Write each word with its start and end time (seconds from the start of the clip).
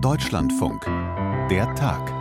Deutschlandfunk. 0.00 0.84
Der 1.50 1.72
Tag. 1.76 2.12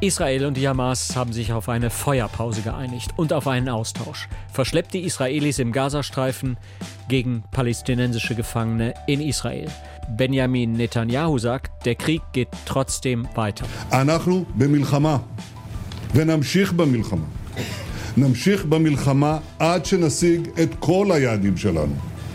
Israel 0.00 0.46
und 0.46 0.56
die 0.56 0.66
Hamas 0.66 1.14
haben 1.14 1.32
sich 1.32 1.52
auf 1.52 1.68
eine 1.68 1.90
Feuerpause 1.90 2.62
geeinigt 2.62 3.12
und 3.16 3.34
auf 3.34 3.46
einen 3.46 3.68
Austausch. 3.68 4.28
Verschleppte 4.52 4.96
Israelis 4.96 5.58
im 5.58 5.72
Gazastreifen 5.72 6.56
gegen 7.08 7.44
palästinensische 7.50 8.34
Gefangene 8.34 8.94
in 9.06 9.20
Israel. 9.20 9.70
Benjamin 10.08 10.72
Netanyahu 10.72 11.38
sagt, 11.38 11.86
der 11.86 11.96
Krieg 11.96 12.22
geht 12.32 12.48
trotzdem 12.64 13.28
weiter. 13.34 13.66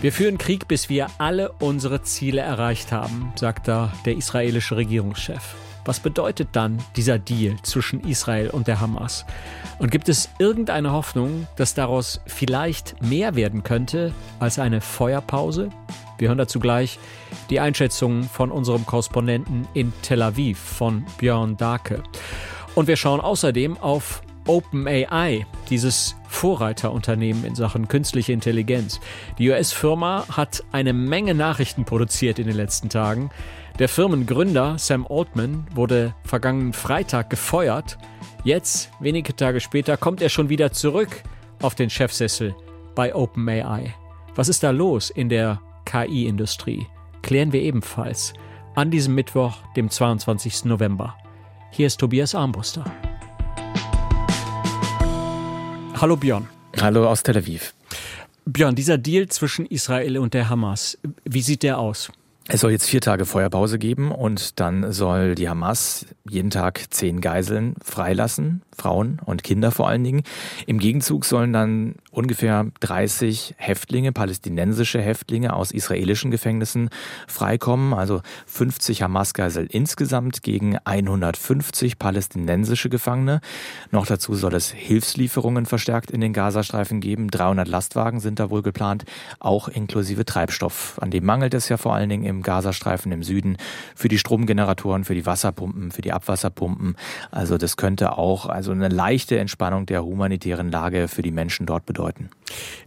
Wir 0.02 0.14
führen 0.14 0.38
Krieg, 0.38 0.70
bis 0.70 0.88
wir 0.88 1.08
alle 1.18 1.52
unsere 1.60 2.02
Ziele 2.04 2.40
erreicht 2.40 2.94
haben, 2.94 3.34
sagt 3.36 3.68
da 3.68 3.92
der 4.06 4.16
israelische 4.16 4.78
Regierungschef. 4.78 5.56
Was 5.84 6.00
bedeutet 6.00 6.50
dann 6.54 6.78
dieser 6.96 7.20
Deal 7.20 7.58
zwischen 7.64 8.00
Israel 8.08 8.50
und 8.50 8.70
der 8.70 8.80
Hamas? 8.80 9.26
Und 9.78 9.92
gibt 9.92 10.08
es 10.08 10.30
irgendeine 10.40 10.94
Hoffnung, 10.94 11.48
dass 11.58 11.74
daraus 11.74 12.22
vielleicht 12.28 13.02
mehr 13.02 13.36
werden 13.36 13.64
könnte 13.64 14.14
als 14.40 14.58
eine 14.58 14.80
Feuerpause? 14.80 15.70
Wir 16.18 16.30
hören 16.30 16.38
dazu 16.38 16.62
gleich 16.62 16.98
die 17.50 17.60
Einschätzung 17.60 18.24
von 18.24 18.52
unserem 18.52 18.86
Korrespondenten 18.86 19.68
in 19.74 19.92
Tel 20.02 20.22
Aviv, 20.22 20.60
von 20.60 21.06
Björn 21.18 21.58
Dake. 21.58 22.04
Und 22.74 22.88
wir 22.88 22.96
schauen 22.96 23.20
außerdem 23.20 23.78
auf 23.78 24.22
OpenAI, 24.50 25.46
dieses 25.70 26.16
Vorreiterunternehmen 26.28 27.46
in 27.46 27.54
Sachen 27.54 27.88
künstliche 27.88 28.34
Intelligenz. 28.34 29.00
Die 29.38 29.48
US-Firma 29.48 30.26
hat 30.28 30.64
eine 30.72 30.92
Menge 30.92 31.36
Nachrichten 31.36 31.86
produziert 31.86 32.40
in 32.40 32.48
den 32.48 32.56
letzten 32.56 32.90
Tagen. 32.90 33.30
Der 33.78 33.88
Firmengründer 33.88 34.80
Sam 34.80 35.06
Altman 35.08 35.68
wurde 35.76 36.16
vergangenen 36.24 36.74
Freitag 36.74 37.30
gefeuert. 37.30 38.00
Jetzt, 38.44 38.90
wenige 39.00 39.36
Tage 39.36 39.60
später, 39.60 39.98
kommt 39.98 40.20
er 40.20 40.30
schon 40.30 40.50
wieder 40.50 40.72
zurück 40.72 41.22
auf 41.62 41.76
den 41.76 41.92
Chefsessel 41.92 42.56
bei 42.96 43.14
OpenAI. 43.14 43.94
Was 44.34 44.50
ist 44.50 44.64
da 44.64 44.72
los 44.72 45.12
in 45.12 45.30
der 45.30 45.62
KI-Industrie? 45.86 46.88
Klären 47.22 47.54
wir 47.54 47.62
ebenfalls 47.62 48.34
an 48.74 48.90
diesem 48.90 49.14
Mittwoch, 49.14 49.58
dem 49.76 49.92
22. 49.92 50.66
November. 50.66 51.16
Hier 51.70 51.86
ist 51.86 52.00
Tobias 52.00 52.34
Armbruster. 52.34 52.84
Hallo 56.02 56.16
Björn. 56.16 56.48
Hallo 56.80 57.10
aus 57.10 57.24
Tel 57.24 57.36
Aviv. 57.36 57.74
Björn, 58.46 58.74
dieser 58.74 58.98
Deal 58.98 59.28
zwischen 59.28 59.66
Israel 59.66 60.18
und 60.18 60.34
der 60.34 60.48
Hamas, 60.48 60.98
wie 61.26 61.42
sieht 61.42 61.62
der 61.62 61.78
aus? 61.78 62.10
Es 62.48 62.62
soll 62.62 62.72
jetzt 62.72 62.88
vier 62.90 63.02
Tage 63.02 63.26
Feuerpause 63.26 63.78
geben 63.78 64.10
und 64.10 64.62
dann 64.62 64.94
soll 64.94 65.36
die 65.36 65.50
Hamas 65.50 66.06
jeden 66.28 66.52
Tag 66.52 66.86
zehn 66.90 67.20
Geiseln 67.20 67.76
freilassen, 67.84 68.62
Frauen 68.74 69.20
und 69.26 69.44
Kinder 69.44 69.72
vor 69.72 69.90
allen 69.90 70.06
Dingen. 70.06 70.24
Im 70.68 70.80
Gegenzug 70.80 71.26
sollen 71.26 71.52
dann 71.52 71.96
ungefähr 72.12 72.66
30 72.80 73.56
Häftlinge, 73.58 74.12
palästinensische 74.12 75.02
Häftlinge 75.02 75.54
aus 75.54 75.72
israelischen 75.72 76.32
Gefängnissen 76.32 76.90
freikommen, 77.28 77.94
also 77.94 78.22
50 78.48 79.04
Hamas-Geisel 79.04 79.68
insgesamt 79.70 80.42
gegen 80.44 80.78
150 80.84 82.00
palästinensische 82.00 82.90
Gefangene. 82.90 83.42
Noch 83.92 84.08
dazu 84.08 84.34
soll 84.34 84.56
es 84.56 84.72
Hilfslieferungen 84.72 85.66
verstärkt 85.66 86.10
in 86.12 86.22
den 86.22 86.34
Gazastreifen 86.34 87.00
geben. 87.00 87.30
300 87.30 87.68
Lastwagen 87.68 88.20
sind 88.20 88.40
da 88.40 88.50
wohl 88.50 88.64
geplant, 88.64 89.06
auch 89.40 89.68
inklusive 89.68 90.26
Treibstoff. 90.26 90.98
An 91.00 91.12
dem 91.12 91.26
mangelt 91.26 91.54
es 91.54 91.70
ja 91.70 91.78
vor 91.78 91.94
allen 91.94 92.10
Dingen 92.10 92.26
im 92.26 92.42
Gazastreifen 92.42 93.12
im 93.12 93.24
Süden, 93.24 93.58
für 93.96 94.08
die 94.08 94.18
Stromgeneratoren, 94.18 95.04
für 95.04 95.16
die 95.16 95.26
Wasserpumpen, 95.26 95.92
für 95.92 96.02
die 96.02 96.12
Abwasserpumpen. 96.12 96.96
Also 97.30 97.58
das 97.58 97.78
könnte 97.78 98.18
auch 98.18 98.48
also 98.48 98.72
eine 98.72 98.88
leichte 98.88 99.38
Entspannung 99.38 99.86
der 99.86 100.04
humanitären 100.04 100.72
Lage 100.72 101.08
für 101.08 101.22
die 101.22 101.32
Menschen 101.32 101.66
dort 101.66 101.86
bedeuten. 101.86 101.99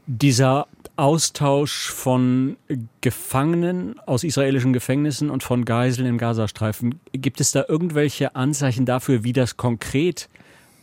Dieser 0.06 0.67
Austausch 0.97 1.91
von 1.91 2.56
Gefangenen 3.00 3.99
aus 4.00 4.25
israelischen 4.25 4.73
Gefängnissen 4.73 5.31
und 5.31 5.43
von 5.43 5.65
Geiseln 5.65 6.06
im 6.06 6.19
Gazastreifen, 6.19 7.00
gibt 7.12 7.41
es 7.41 7.53
da 7.53 7.65
irgendwelche 7.67 8.37
Anzeichen 8.37 8.84
dafür, 8.84 9.25
wie 9.25 9.33
das 9.33 9.56
konkret 9.56 10.28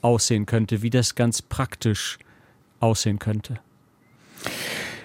aussehen 0.02 0.46
könnte, 0.46 0.82
wie 0.82 0.90
das 0.90 1.16
ganz 1.16 1.42
praktisch 1.42 2.18
aussehen 2.80 3.20
könnte? 3.20 3.60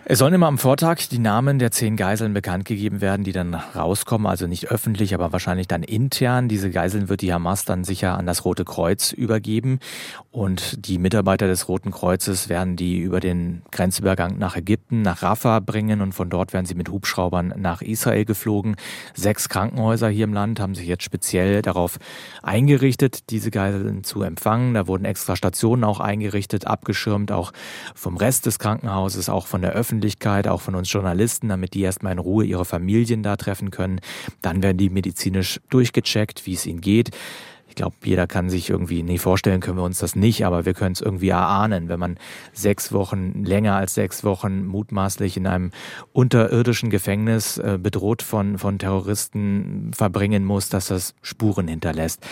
Es 0.06 0.18
sollen 0.18 0.34
immer 0.34 0.48
am 0.48 0.58
Vortag 0.58 0.98
die 1.10 1.18
Namen 1.18 1.58
der 1.58 1.70
zehn 1.70 1.96
Geiseln 1.96 2.34
bekannt 2.34 2.66
gegeben 2.66 3.00
werden, 3.00 3.24
die 3.24 3.32
dann 3.32 3.54
rauskommen, 3.54 4.26
also 4.26 4.46
nicht 4.46 4.68
öffentlich, 4.70 5.14
aber 5.14 5.32
wahrscheinlich 5.32 5.66
dann 5.66 5.82
intern. 5.82 6.46
Diese 6.46 6.70
Geiseln 6.70 7.08
wird 7.08 7.22
die 7.22 7.32
Hamas 7.32 7.64
dann 7.64 7.84
sicher 7.84 8.18
an 8.18 8.26
das 8.26 8.44
Rote 8.44 8.66
Kreuz 8.66 9.12
übergeben 9.12 9.78
und 10.30 10.86
die 10.86 10.98
Mitarbeiter 10.98 11.46
des 11.46 11.68
Roten 11.68 11.90
Kreuzes 11.90 12.50
werden 12.50 12.76
die 12.76 12.98
über 12.98 13.18
den 13.18 13.62
Grenzübergang 13.70 14.36
nach 14.36 14.56
Ägypten, 14.56 15.00
nach 15.00 15.22
Rafah 15.22 15.60
bringen 15.60 16.02
und 16.02 16.12
von 16.12 16.28
dort 16.28 16.52
werden 16.52 16.66
sie 16.66 16.74
mit 16.74 16.90
Hubschraubern 16.90 17.54
nach 17.56 17.80
Israel 17.80 18.26
geflogen. 18.26 18.76
Sechs 19.14 19.48
Krankenhäuser 19.48 20.10
hier 20.10 20.24
im 20.24 20.34
Land 20.34 20.60
haben 20.60 20.74
sich 20.74 20.86
jetzt 20.86 21.04
speziell 21.04 21.62
darauf 21.62 21.98
eingerichtet, 22.42 23.30
diese 23.30 23.50
Geiseln 23.50 24.04
zu 24.04 24.20
empfangen. 24.20 24.74
Da 24.74 24.86
wurden 24.86 25.06
extra 25.06 25.34
Stationen 25.34 25.82
auch 25.82 26.00
eingerichtet, 26.00 26.66
abgeschirmt, 26.66 27.32
auch 27.32 27.52
vom 27.94 28.18
Rest 28.18 28.44
des 28.44 28.58
Krankenhauses, 28.58 29.30
auch 29.30 29.46
von 29.46 29.62
der 29.62 29.70
Öffentlichkeit. 29.70 29.93
Öffentlichkeit, 29.94 30.48
auch 30.48 30.60
von 30.60 30.74
uns 30.74 30.92
Journalisten, 30.92 31.48
damit 31.48 31.74
die 31.74 31.82
erstmal 31.82 32.12
in 32.12 32.18
Ruhe 32.18 32.44
ihre 32.44 32.64
Familien 32.64 33.22
da 33.22 33.36
treffen 33.36 33.70
können. 33.70 34.00
Dann 34.42 34.60
werden 34.62 34.76
die 34.76 34.90
medizinisch 34.90 35.60
durchgecheckt, 35.70 36.46
wie 36.46 36.54
es 36.54 36.66
ihnen 36.66 36.80
geht. 36.80 37.10
Ich 37.74 37.76
glaube, 37.76 37.96
jeder 38.04 38.28
kann 38.28 38.50
sich 38.50 38.70
irgendwie, 38.70 39.02
nee, 39.02 39.18
vorstellen 39.18 39.58
können 39.60 39.78
wir 39.78 39.82
uns 39.82 39.98
das 39.98 40.14
nicht, 40.14 40.46
aber 40.46 40.64
wir 40.64 40.74
können 40.74 40.92
es 40.92 41.00
irgendwie 41.00 41.30
erahnen, 41.30 41.88
wenn 41.88 41.98
man 41.98 42.18
sechs 42.52 42.92
Wochen, 42.92 43.42
länger 43.42 43.74
als 43.74 43.94
sechs 43.94 44.22
Wochen 44.22 44.64
mutmaßlich 44.64 45.36
in 45.36 45.48
einem 45.48 45.72
unterirdischen 46.12 46.88
Gefängnis 46.88 47.58
äh, 47.58 47.76
bedroht 47.82 48.22
von, 48.22 48.58
von 48.58 48.78
Terroristen 48.78 49.90
verbringen 49.92 50.44
muss, 50.44 50.68
dass 50.68 50.86
das 50.86 51.16
Spuren 51.20 51.66
hinterlässt. 51.66 52.24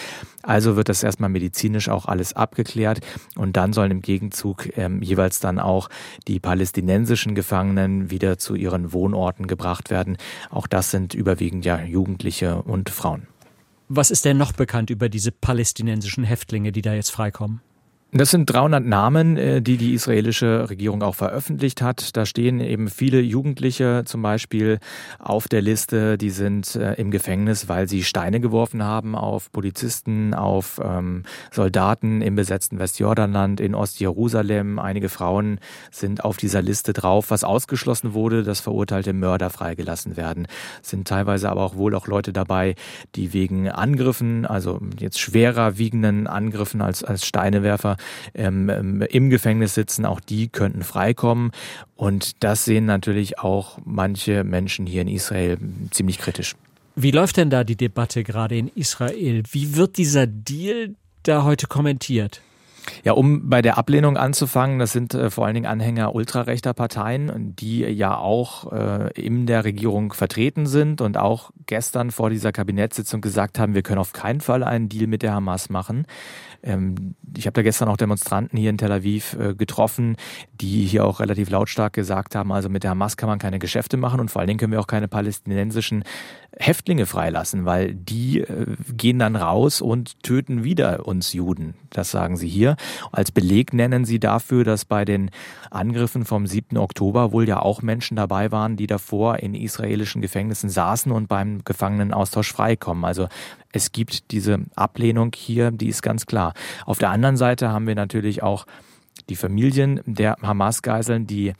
Also 0.42 0.76
wird 0.76 0.88
das 0.88 1.02
erstmal 1.02 1.28
medizinisch 1.28 1.88
auch 1.88 2.06
alles 2.06 2.34
abgeklärt 2.34 3.00
und 3.34 3.56
dann 3.56 3.72
sollen 3.72 3.90
im 3.90 4.00
Gegenzug 4.00 4.78
ähm, 4.78 5.02
jeweils 5.02 5.40
dann 5.40 5.58
auch 5.58 5.88
die 6.28 6.38
palästinensischen 6.38 7.34
Gefangenen 7.34 8.12
wieder 8.12 8.38
zu 8.38 8.54
ihren 8.54 8.92
Wohnorten 8.92 9.48
gebracht 9.48 9.90
werden. 9.90 10.18
Auch 10.50 10.68
das 10.68 10.92
sind 10.92 11.14
überwiegend 11.14 11.64
ja 11.64 11.82
Jugendliche 11.82 12.62
und 12.62 12.90
Frauen. 12.90 13.26
Was 13.94 14.10
ist 14.10 14.24
denn 14.24 14.38
noch 14.38 14.52
bekannt 14.52 14.88
über 14.88 15.10
diese 15.10 15.30
palästinensischen 15.30 16.24
Häftlinge, 16.24 16.72
die 16.72 16.80
da 16.80 16.94
jetzt 16.94 17.10
freikommen? 17.10 17.60
Das 18.14 18.30
sind 18.30 18.44
300 18.44 18.84
Namen, 18.84 19.38
äh, 19.38 19.62
die 19.62 19.78
die 19.78 19.94
israelische 19.94 20.68
Regierung 20.68 21.02
auch 21.02 21.14
veröffentlicht 21.14 21.80
hat. 21.80 22.14
Da 22.14 22.26
stehen 22.26 22.60
eben 22.60 22.90
viele 22.90 23.22
Jugendliche 23.22 24.02
zum 24.04 24.20
Beispiel 24.20 24.80
auf 25.18 25.48
der 25.48 25.62
Liste, 25.62 26.18
die 26.18 26.28
sind 26.28 26.76
äh, 26.76 26.92
im 26.96 27.10
Gefängnis, 27.10 27.70
weil 27.70 27.88
sie 27.88 28.04
Steine 28.04 28.40
geworfen 28.40 28.84
haben 28.84 29.14
auf 29.14 29.50
Polizisten, 29.50 30.34
auf 30.34 30.78
ähm, 30.84 31.22
Soldaten 31.50 32.20
im 32.20 32.34
besetzten 32.34 32.78
Westjordanland, 32.78 33.62
in 33.62 33.74
Ostjerusalem. 33.74 34.78
Einige 34.78 35.08
Frauen 35.08 35.58
sind 35.90 36.22
auf 36.22 36.36
dieser 36.36 36.60
Liste 36.60 36.92
drauf, 36.92 37.30
was 37.30 37.44
ausgeschlossen 37.44 38.12
wurde, 38.12 38.42
dass 38.42 38.60
verurteilte 38.60 39.14
Mörder 39.14 39.48
freigelassen 39.48 40.18
werden. 40.18 40.48
Es 40.82 40.90
sind 40.90 41.08
teilweise 41.08 41.48
aber 41.48 41.62
auch 41.62 41.76
wohl 41.76 41.94
auch 41.94 42.06
Leute 42.06 42.34
dabei, 42.34 42.74
die 43.14 43.32
wegen 43.32 43.70
Angriffen, 43.70 44.44
also 44.44 44.80
jetzt 44.98 45.18
schwerer 45.18 45.78
wiegenden 45.78 46.26
Angriffen 46.26 46.82
als, 46.82 47.02
als 47.02 47.24
Steinewerfer, 47.24 47.96
ähm, 48.34 48.68
ähm, 48.68 49.02
im 49.02 49.30
Gefängnis 49.30 49.74
sitzen, 49.74 50.04
auch 50.04 50.20
die 50.20 50.48
könnten 50.48 50.82
freikommen. 50.82 51.52
Und 51.96 52.42
das 52.42 52.64
sehen 52.64 52.86
natürlich 52.86 53.38
auch 53.38 53.78
manche 53.84 54.44
Menschen 54.44 54.86
hier 54.86 55.02
in 55.02 55.08
Israel 55.08 55.58
ziemlich 55.90 56.18
kritisch. 56.18 56.54
Wie 56.94 57.10
läuft 57.10 57.38
denn 57.38 57.50
da 57.50 57.64
die 57.64 57.76
Debatte 57.76 58.22
gerade 58.22 58.56
in 58.56 58.68
Israel? 58.68 59.42
Wie 59.50 59.76
wird 59.76 59.96
dieser 59.96 60.26
Deal 60.26 60.94
da 61.22 61.44
heute 61.44 61.66
kommentiert? 61.66 62.42
Ja, 63.04 63.12
um 63.12 63.48
bei 63.48 63.62
der 63.62 63.78
Ablehnung 63.78 64.16
anzufangen, 64.16 64.78
das 64.78 64.92
sind 64.92 65.14
äh, 65.14 65.30
vor 65.30 65.46
allen 65.46 65.54
Dingen 65.54 65.66
Anhänger 65.66 66.14
ultrarechter 66.14 66.74
Parteien, 66.74 67.54
die 67.56 67.80
ja 67.80 68.16
auch 68.16 68.72
äh, 68.72 69.10
in 69.20 69.46
der 69.46 69.64
Regierung 69.64 70.12
vertreten 70.12 70.66
sind 70.66 71.00
und 71.00 71.16
auch 71.16 71.50
gestern 71.66 72.10
vor 72.10 72.30
dieser 72.30 72.52
Kabinettssitzung 72.52 73.20
gesagt 73.20 73.58
haben, 73.58 73.74
wir 73.74 73.82
können 73.82 74.00
auf 74.00 74.12
keinen 74.12 74.40
Fall 74.40 74.64
einen 74.64 74.88
Deal 74.88 75.06
mit 75.06 75.22
der 75.22 75.32
Hamas 75.32 75.70
machen. 75.70 76.06
Ähm, 76.62 77.14
ich 77.36 77.46
habe 77.46 77.54
da 77.54 77.62
gestern 77.62 77.88
auch 77.88 77.96
Demonstranten 77.96 78.58
hier 78.58 78.70
in 78.70 78.78
Tel 78.78 78.92
Aviv 78.92 79.34
äh, 79.34 79.54
getroffen, 79.54 80.16
die 80.60 80.84
hier 80.84 81.04
auch 81.04 81.20
relativ 81.20 81.50
lautstark 81.50 81.92
gesagt 81.92 82.34
haben, 82.34 82.52
also 82.52 82.68
mit 82.68 82.84
der 82.84 82.90
Hamas 82.90 83.16
kann 83.16 83.28
man 83.28 83.38
keine 83.38 83.58
Geschäfte 83.58 83.96
machen 83.96 84.20
und 84.20 84.30
vor 84.30 84.40
allen 84.40 84.48
Dingen 84.48 84.58
können 84.58 84.72
wir 84.72 84.80
auch 84.80 84.86
keine 84.86 85.08
palästinensischen 85.08 86.04
Häftlinge 86.58 87.06
freilassen, 87.06 87.64
weil 87.64 87.94
die 87.94 88.40
äh, 88.40 88.76
gehen 88.94 89.18
dann 89.18 89.36
raus 89.36 89.80
und 89.80 90.22
töten 90.22 90.64
wieder 90.64 91.06
uns 91.06 91.32
Juden. 91.32 91.74
Das 91.90 92.10
sagen 92.10 92.36
sie 92.36 92.48
hier. 92.48 92.76
Als 93.10 93.32
Beleg 93.32 93.72
nennen 93.72 94.04
sie 94.04 94.20
dafür, 94.20 94.64
dass 94.64 94.84
bei 94.84 95.04
den 95.04 95.30
Angriffen 95.70 96.24
vom 96.24 96.46
7. 96.46 96.76
Oktober 96.76 97.32
wohl 97.32 97.48
ja 97.48 97.60
auch 97.60 97.82
Menschen 97.82 98.16
dabei 98.16 98.52
waren, 98.52 98.76
die 98.76 98.86
davor 98.86 99.38
in 99.38 99.54
israelischen 99.54 100.20
Gefängnissen 100.20 100.68
saßen 100.68 101.10
und 101.10 101.28
beim 101.28 101.64
Gefangenenaustausch 101.64 102.52
freikommen. 102.52 103.04
Also 103.04 103.28
es 103.72 103.92
gibt 103.92 104.30
diese 104.30 104.60
Ablehnung 104.74 105.32
hier, 105.34 105.70
die 105.70 105.88
ist 105.88 106.02
ganz 106.02 106.26
klar. 106.26 106.52
Auf 106.84 106.98
der 106.98 107.10
anderen 107.10 107.36
Seite 107.36 107.70
haben 107.70 107.86
wir 107.86 107.94
natürlich 107.94 108.42
auch 108.42 108.66
die 109.28 109.36
Familien 109.36 110.00
der 110.04 110.36
Hamas-Geiseln, 110.42 111.26
die, 111.26 111.54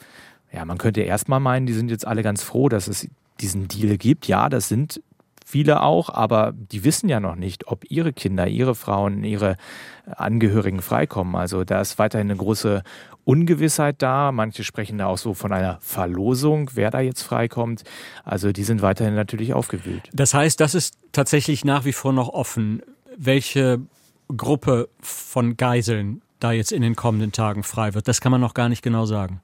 ja, 0.52 0.64
man 0.64 0.78
könnte 0.78 1.00
erstmal 1.00 1.40
meinen, 1.40 1.66
die 1.66 1.72
sind 1.72 1.90
jetzt 1.90 2.06
alle 2.06 2.22
ganz 2.22 2.42
froh, 2.42 2.68
dass 2.68 2.88
es 2.88 3.08
diesen 3.42 3.68
Deal 3.68 3.98
gibt. 3.98 4.26
Ja, 4.28 4.48
das 4.48 4.68
sind 4.68 5.02
viele 5.44 5.82
auch, 5.82 6.08
aber 6.08 6.52
die 6.54 6.84
wissen 6.84 7.08
ja 7.08 7.20
noch 7.20 7.36
nicht, 7.36 7.66
ob 7.66 7.90
ihre 7.90 8.12
Kinder, 8.12 8.48
ihre 8.48 8.74
Frauen, 8.74 9.22
ihre 9.24 9.56
Angehörigen 10.06 10.80
freikommen. 10.80 11.36
Also 11.36 11.64
da 11.64 11.80
ist 11.80 11.98
weiterhin 11.98 12.30
eine 12.30 12.38
große 12.38 12.82
Ungewissheit 13.24 14.00
da. 14.00 14.32
Manche 14.32 14.64
sprechen 14.64 14.98
da 14.98 15.06
auch 15.06 15.18
so 15.18 15.34
von 15.34 15.52
einer 15.52 15.78
Verlosung, 15.80 16.70
wer 16.74 16.90
da 16.90 17.00
jetzt 17.00 17.22
freikommt. 17.22 17.84
Also 18.24 18.52
die 18.52 18.64
sind 18.64 18.82
weiterhin 18.82 19.14
natürlich 19.14 19.52
aufgewühlt. 19.52 20.08
Das 20.12 20.32
heißt, 20.32 20.58
das 20.58 20.74
ist 20.74 20.96
tatsächlich 21.12 21.64
nach 21.64 21.84
wie 21.84 21.92
vor 21.92 22.12
noch 22.12 22.30
offen, 22.30 22.82
welche 23.16 23.80
Gruppe 24.34 24.88
von 25.00 25.56
Geiseln 25.56 26.22
da 26.40 26.52
jetzt 26.52 26.72
in 26.72 26.82
den 26.82 26.96
kommenden 26.96 27.32
Tagen 27.32 27.62
frei 27.62 27.94
wird. 27.94 28.08
Das 28.08 28.20
kann 28.20 28.32
man 28.32 28.40
noch 28.40 28.54
gar 28.54 28.68
nicht 28.68 28.82
genau 28.82 29.04
sagen. 29.04 29.42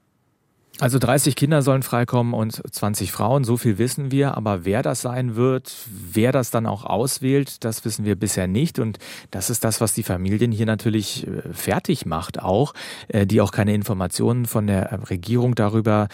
Also 0.79 0.97
30 0.97 1.35
Kinder 1.35 1.61
sollen 1.61 1.83
freikommen 1.83 2.33
und 2.33 2.61
20 2.71 3.11
Frauen, 3.11 3.43
so 3.43 3.57
viel 3.57 3.77
wissen 3.77 4.11
wir. 4.11 4.37
Aber 4.37 4.63
wer 4.63 4.81
das 4.81 5.01
sein 5.01 5.35
wird, 5.35 5.75
wer 6.13 6.31
das 6.31 6.51
dann 6.51 6.65
auch 6.65 6.85
auswählt, 6.85 7.65
das 7.65 7.83
wissen 7.83 8.05
wir 8.05 8.15
bisher 8.15 8.47
nicht. 8.47 8.79
Und 8.79 8.97
das 9.29 9.49
ist 9.49 9.65
das, 9.65 9.81
was 9.81 9.93
die 9.93 10.03
Familien 10.03 10.53
hier 10.53 10.65
natürlich 10.65 11.27
äh, 11.27 11.41
fertig 11.51 12.05
macht, 12.05 12.41
auch, 12.41 12.73
äh, 13.09 13.25
die 13.25 13.41
auch 13.41 13.51
keine 13.51 13.73
Informationen 13.73 14.45
von 14.45 14.67
der 14.67 15.09
Regierung 15.09 15.53
darüber 15.53 16.07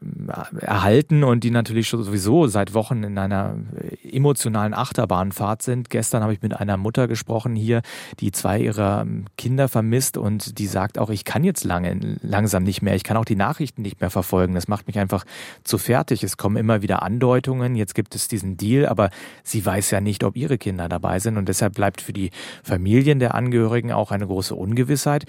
äh, 0.00 0.64
erhalten 0.64 1.22
und 1.22 1.44
die 1.44 1.50
natürlich 1.50 1.90
sowieso 1.90 2.46
seit 2.46 2.72
Wochen 2.72 3.02
in 3.02 3.18
einer 3.18 3.56
emotionalen 4.02 4.72
Achterbahnfahrt 4.72 5.60
sind. 5.60 5.90
Gestern 5.90 6.22
habe 6.22 6.32
ich 6.32 6.40
mit 6.40 6.58
einer 6.58 6.78
Mutter 6.78 7.06
gesprochen 7.06 7.54
hier, 7.54 7.82
die 8.20 8.32
zwei 8.32 8.60
ihrer 8.60 9.02
ähm, 9.02 9.26
Kinder 9.36 9.68
vermisst 9.68 10.16
und 10.16 10.58
die 10.58 10.66
sagt 10.66 10.98
auch, 10.98 11.10
ich 11.10 11.26
kann 11.26 11.44
jetzt 11.44 11.64
lange, 11.64 12.18
langsam 12.22 12.62
nicht 12.62 12.80
mehr, 12.80 12.94
ich 12.94 13.04
kann 13.04 13.18
auch 13.18 13.26
die 13.26 13.36
Nachrichten 13.36 13.82
nicht 13.82 14.00
mehr 14.00 14.05
mehr 14.06 14.10
verfolgen. 14.10 14.54
Das 14.54 14.68
macht 14.68 14.86
mich 14.86 14.98
einfach 14.98 15.24
zu 15.64 15.78
fertig. 15.78 16.22
Es 16.22 16.36
kommen 16.36 16.56
immer 16.56 16.80
wieder 16.82 17.02
Andeutungen. 17.02 17.74
Jetzt 17.74 17.94
gibt 17.94 18.14
es 18.14 18.28
diesen 18.28 18.56
Deal, 18.56 18.86
aber 18.86 19.10
sie 19.42 19.64
weiß 19.64 19.90
ja 19.90 20.00
nicht, 20.00 20.22
ob 20.22 20.36
ihre 20.36 20.58
Kinder 20.58 20.88
dabei 20.88 21.18
sind. 21.18 21.36
Und 21.36 21.48
deshalb 21.48 21.74
bleibt 21.74 22.00
für 22.00 22.12
die 22.12 22.30
Familien 22.62 23.18
der 23.18 23.34
Angehörigen 23.34 23.92
auch 23.92 24.12
eine 24.12 24.26
große 24.26 24.54
Ungewissheit. 24.54 25.24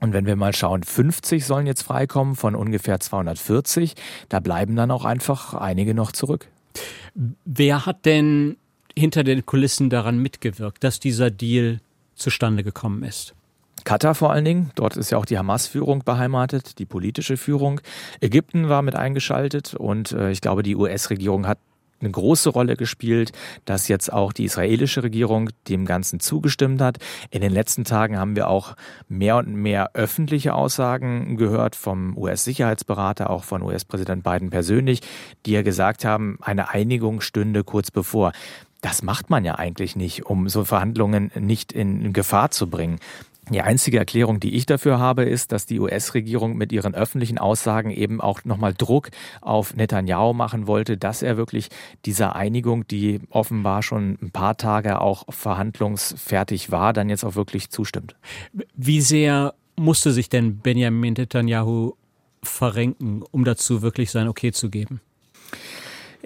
Und 0.00 0.12
wenn 0.12 0.26
wir 0.26 0.36
mal 0.36 0.54
schauen, 0.54 0.82
50 0.82 1.44
sollen 1.44 1.66
jetzt 1.66 1.82
freikommen 1.82 2.34
von 2.34 2.54
ungefähr 2.54 3.00
240, 3.00 3.94
da 4.28 4.40
bleiben 4.40 4.76
dann 4.76 4.90
auch 4.90 5.04
einfach 5.04 5.54
einige 5.54 5.94
noch 5.94 6.12
zurück. 6.12 6.48
Wer 7.44 7.86
hat 7.86 8.04
denn 8.04 8.56
hinter 8.96 9.24
den 9.24 9.46
Kulissen 9.46 9.88
daran 9.88 10.18
mitgewirkt, 10.18 10.84
dass 10.84 11.00
dieser 11.00 11.30
Deal 11.30 11.80
zustande 12.14 12.62
gekommen 12.62 13.02
ist? 13.02 13.34
Katar 13.86 14.16
vor 14.16 14.32
allen 14.32 14.44
Dingen, 14.44 14.72
dort 14.74 14.96
ist 14.96 15.10
ja 15.10 15.16
auch 15.16 15.24
die 15.24 15.38
Hamas-Führung 15.38 16.02
beheimatet, 16.04 16.80
die 16.80 16.86
politische 16.86 17.36
Führung. 17.36 17.80
Ägypten 18.20 18.68
war 18.68 18.82
mit 18.82 18.96
eingeschaltet 18.96 19.74
und 19.74 20.10
äh, 20.10 20.32
ich 20.32 20.40
glaube, 20.40 20.64
die 20.64 20.74
US-Regierung 20.74 21.46
hat 21.46 21.58
eine 22.00 22.10
große 22.10 22.50
Rolle 22.50 22.76
gespielt, 22.76 23.30
dass 23.64 23.86
jetzt 23.86 24.12
auch 24.12 24.32
die 24.32 24.44
israelische 24.44 25.04
Regierung 25.04 25.50
dem 25.68 25.86
Ganzen 25.86 26.18
zugestimmt 26.18 26.80
hat. 26.80 26.98
In 27.30 27.42
den 27.42 27.52
letzten 27.52 27.84
Tagen 27.84 28.18
haben 28.18 28.34
wir 28.34 28.48
auch 28.48 28.74
mehr 29.08 29.36
und 29.36 29.54
mehr 29.54 29.90
öffentliche 29.94 30.54
Aussagen 30.54 31.36
gehört 31.36 31.76
vom 31.76 32.18
US-Sicherheitsberater, 32.18 33.30
auch 33.30 33.44
von 33.44 33.62
US-Präsident 33.62 34.24
Biden 34.24 34.50
persönlich, 34.50 35.00
die 35.46 35.52
ja 35.52 35.62
gesagt 35.62 36.04
haben, 36.04 36.38
eine 36.42 36.70
Einigung 36.70 37.20
stünde 37.20 37.62
kurz 37.62 37.92
bevor. 37.92 38.32
Das 38.80 39.02
macht 39.02 39.30
man 39.30 39.44
ja 39.44 39.54
eigentlich 39.54 39.94
nicht, 39.94 40.26
um 40.26 40.48
so 40.48 40.64
Verhandlungen 40.64 41.30
nicht 41.38 41.72
in 41.72 42.12
Gefahr 42.12 42.50
zu 42.50 42.68
bringen. 42.68 42.98
Die 43.48 43.62
einzige 43.62 43.98
Erklärung, 43.98 44.40
die 44.40 44.56
ich 44.56 44.66
dafür 44.66 44.98
habe, 44.98 45.22
ist, 45.22 45.52
dass 45.52 45.66
die 45.66 45.78
US-Regierung 45.78 46.56
mit 46.56 46.72
ihren 46.72 46.96
öffentlichen 46.96 47.38
Aussagen 47.38 47.90
eben 47.90 48.20
auch 48.20 48.44
nochmal 48.44 48.74
Druck 48.74 49.10
auf 49.40 49.76
Netanyahu 49.76 50.32
machen 50.32 50.66
wollte, 50.66 50.96
dass 50.96 51.22
er 51.22 51.36
wirklich 51.36 51.68
dieser 52.06 52.34
Einigung, 52.34 52.88
die 52.88 53.20
offenbar 53.30 53.84
schon 53.84 54.18
ein 54.20 54.32
paar 54.32 54.56
Tage 54.56 55.00
auch 55.00 55.24
verhandlungsfertig 55.28 56.72
war, 56.72 56.92
dann 56.92 57.08
jetzt 57.08 57.24
auch 57.24 57.36
wirklich 57.36 57.70
zustimmt. 57.70 58.16
Wie 58.74 59.00
sehr 59.00 59.54
musste 59.76 60.10
sich 60.10 60.28
denn 60.28 60.58
Benjamin 60.58 61.14
Netanyahu 61.14 61.92
verrenken, 62.42 63.22
um 63.30 63.44
dazu 63.44 63.80
wirklich 63.80 64.10
sein 64.10 64.26
Okay 64.26 64.50
zu 64.50 64.70
geben? 64.70 65.00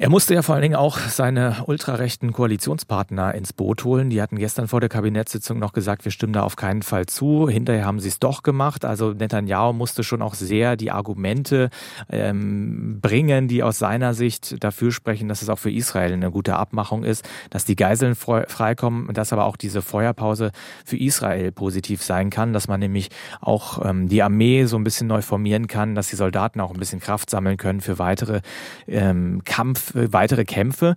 Er 0.02 0.08
musste 0.08 0.32
ja 0.32 0.40
vor 0.40 0.54
allen 0.54 0.62
Dingen 0.62 0.76
auch 0.76 0.98
seine 0.98 1.64
ultrarechten 1.66 2.32
Koalitionspartner 2.32 3.34
ins 3.34 3.52
Boot 3.52 3.84
holen. 3.84 4.08
Die 4.08 4.22
hatten 4.22 4.38
gestern 4.38 4.66
vor 4.66 4.80
der 4.80 4.88
Kabinettssitzung 4.88 5.58
noch 5.58 5.74
gesagt, 5.74 6.06
wir 6.06 6.10
stimmen 6.10 6.32
da 6.32 6.42
auf 6.42 6.56
keinen 6.56 6.80
Fall 6.80 7.04
zu. 7.04 7.50
Hinterher 7.50 7.84
haben 7.84 8.00
sie 8.00 8.08
es 8.08 8.18
doch 8.18 8.42
gemacht. 8.42 8.86
Also 8.86 9.12
Netanyahu 9.12 9.74
musste 9.74 10.02
schon 10.02 10.22
auch 10.22 10.32
sehr 10.32 10.76
die 10.76 10.90
Argumente 10.90 11.68
ähm, 12.08 12.98
bringen, 13.02 13.46
die 13.46 13.62
aus 13.62 13.78
seiner 13.78 14.14
Sicht 14.14 14.64
dafür 14.64 14.90
sprechen, 14.90 15.28
dass 15.28 15.42
es 15.42 15.50
auch 15.50 15.58
für 15.58 15.70
Israel 15.70 16.14
eine 16.14 16.30
gute 16.30 16.56
Abmachung 16.56 17.04
ist, 17.04 17.28
dass 17.50 17.66
die 17.66 17.76
Geiseln 17.76 18.14
freikommen, 18.14 19.12
dass 19.12 19.34
aber 19.34 19.44
auch 19.44 19.58
diese 19.58 19.82
Feuerpause 19.82 20.52
für 20.82 20.96
Israel 20.96 21.52
positiv 21.52 22.02
sein 22.02 22.30
kann, 22.30 22.54
dass 22.54 22.68
man 22.68 22.80
nämlich 22.80 23.10
auch 23.42 23.84
ähm, 23.84 24.08
die 24.08 24.22
Armee 24.22 24.64
so 24.64 24.78
ein 24.78 24.84
bisschen 24.84 25.08
neu 25.08 25.20
formieren 25.20 25.66
kann, 25.66 25.94
dass 25.94 26.08
die 26.08 26.16
Soldaten 26.16 26.62
auch 26.62 26.72
ein 26.72 26.80
bisschen 26.80 27.00
Kraft 27.00 27.28
sammeln 27.28 27.58
können 27.58 27.82
für 27.82 27.98
weitere 27.98 28.40
ähm, 28.88 29.42
Kampf 29.44 29.89
weitere 29.94 30.44
Kämpfe. 30.44 30.94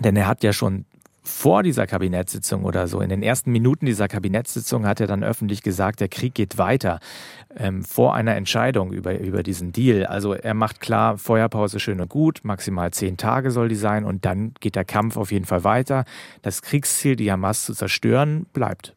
Denn 0.00 0.16
er 0.16 0.26
hat 0.26 0.42
ja 0.42 0.52
schon 0.52 0.86
vor 1.26 1.62
dieser 1.62 1.86
Kabinettssitzung 1.86 2.64
oder 2.64 2.86
so, 2.86 3.00
in 3.00 3.08
den 3.08 3.22
ersten 3.22 3.50
Minuten 3.50 3.86
dieser 3.86 4.08
Kabinettssitzung 4.08 4.86
hat 4.86 5.00
er 5.00 5.06
dann 5.06 5.24
öffentlich 5.24 5.62
gesagt, 5.62 6.00
der 6.00 6.08
Krieg 6.08 6.34
geht 6.34 6.58
weiter 6.58 7.00
ähm, 7.56 7.82
vor 7.82 8.14
einer 8.14 8.36
Entscheidung 8.36 8.92
über, 8.92 9.18
über 9.18 9.42
diesen 9.42 9.72
Deal. 9.72 10.04
Also 10.04 10.34
er 10.34 10.52
macht 10.52 10.80
klar, 10.80 11.16
Feuerpause 11.16 11.80
schön 11.80 12.02
und 12.02 12.10
gut, 12.10 12.40
maximal 12.42 12.90
zehn 12.92 13.16
Tage 13.16 13.50
soll 13.50 13.68
die 13.68 13.74
sein 13.74 14.04
und 14.04 14.26
dann 14.26 14.52
geht 14.60 14.76
der 14.76 14.84
Kampf 14.84 15.16
auf 15.16 15.32
jeden 15.32 15.46
Fall 15.46 15.64
weiter. 15.64 16.04
Das 16.42 16.60
Kriegsziel, 16.60 17.16
die 17.16 17.32
Hamas 17.32 17.64
zu 17.64 17.72
zerstören, 17.72 18.44
bleibt. 18.52 18.94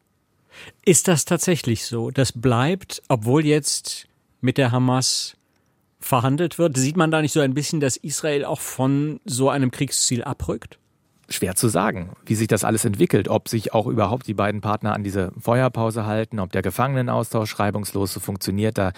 Ist 0.84 1.08
das 1.08 1.24
tatsächlich 1.24 1.86
so? 1.86 2.10
Das 2.10 2.32
bleibt, 2.32 3.02
obwohl 3.08 3.46
jetzt 3.46 4.06
mit 4.42 4.58
der 4.58 4.70
Hamas 4.70 5.37
verhandelt 6.00 6.58
wird, 6.58 6.76
sieht 6.76 6.96
man 6.96 7.10
da 7.10 7.22
nicht 7.22 7.32
so 7.32 7.40
ein 7.40 7.54
bisschen, 7.54 7.80
dass 7.80 7.96
Israel 7.96 8.44
auch 8.44 8.60
von 8.60 9.20
so 9.24 9.50
einem 9.50 9.70
Kriegsziel 9.70 10.22
abrückt? 10.24 10.78
Schwer 11.30 11.54
zu 11.54 11.68
sagen, 11.68 12.10
wie 12.24 12.34
sich 12.34 12.48
das 12.48 12.64
alles 12.64 12.86
entwickelt, 12.86 13.28
ob 13.28 13.48
sich 13.48 13.74
auch 13.74 13.86
überhaupt 13.86 14.26
die 14.26 14.34
beiden 14.34 14.62
Partner 14.62 14.94
an 14.94 15.04
diese 15.04 15.32
Feuerpause 15.38 16.06
halten, 16.06 16.40
ob 16.40 16.52
der 16.52 16.62
Gefangenenaustausch 16.62 17.58
reibungslos 17.58 18.14
so 18.14 18.20
funktioniert. 18.20 18.78
Da, 18.78 18.92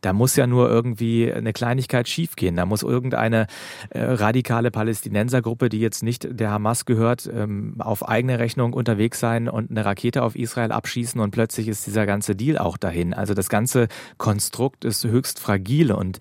da 0.00 0.12
muss 0.12 0.34
ja 0.34 0.48
nur 0.48 0.68
irgendwie 0.68 1.32
eine 1.32 1.52
Kleinigkeit 1.52 2.08
schiefgehen. 2.08 2.56
Da 2.56 2.66
muss 2.66 2.82
irgendeine 2.82 3.46
äh, 3.90 4.02
radikale 4.02 4.72
Palästinensergruppe, 4.72 5.68
die 5.68 5.78
jetzt 5.78 6.02
nicht 6.02 6.26
der 6.28 6.50
Hamas 6.50 6.86
gehört, 6.86 7.30
ähm, 7.32 7.76
auf 7.78 8.08
eigene 8.08 8.40
Rechnung 8.40 8.72
unterwegs 8.72 9.20
sein 9.20 9.48
und 9.48 9.70
eine 9.70 9.84
Rakete 9.84 10.24
auf 10.24 10.34
Israel 10.34 10.72
abschießen 10.72 11.20
und 11.20 11.30
plötzlich 11.30 11.68
ist 11.68 11.86
dieser 11.86 12.04
ganze 12.04 12.34
Deal 12.34 12.58
auch 12.58 12.78
dahin. 12.78 13.14
Also 13.14 13.32
das 13.32 13.48
ganze 13.48 13.86
Konstrukt 14.18 14.84
ist 14.84 15.04
höchst 15.04 15.38
fragil 15.38 15.92
und 15.92 16.18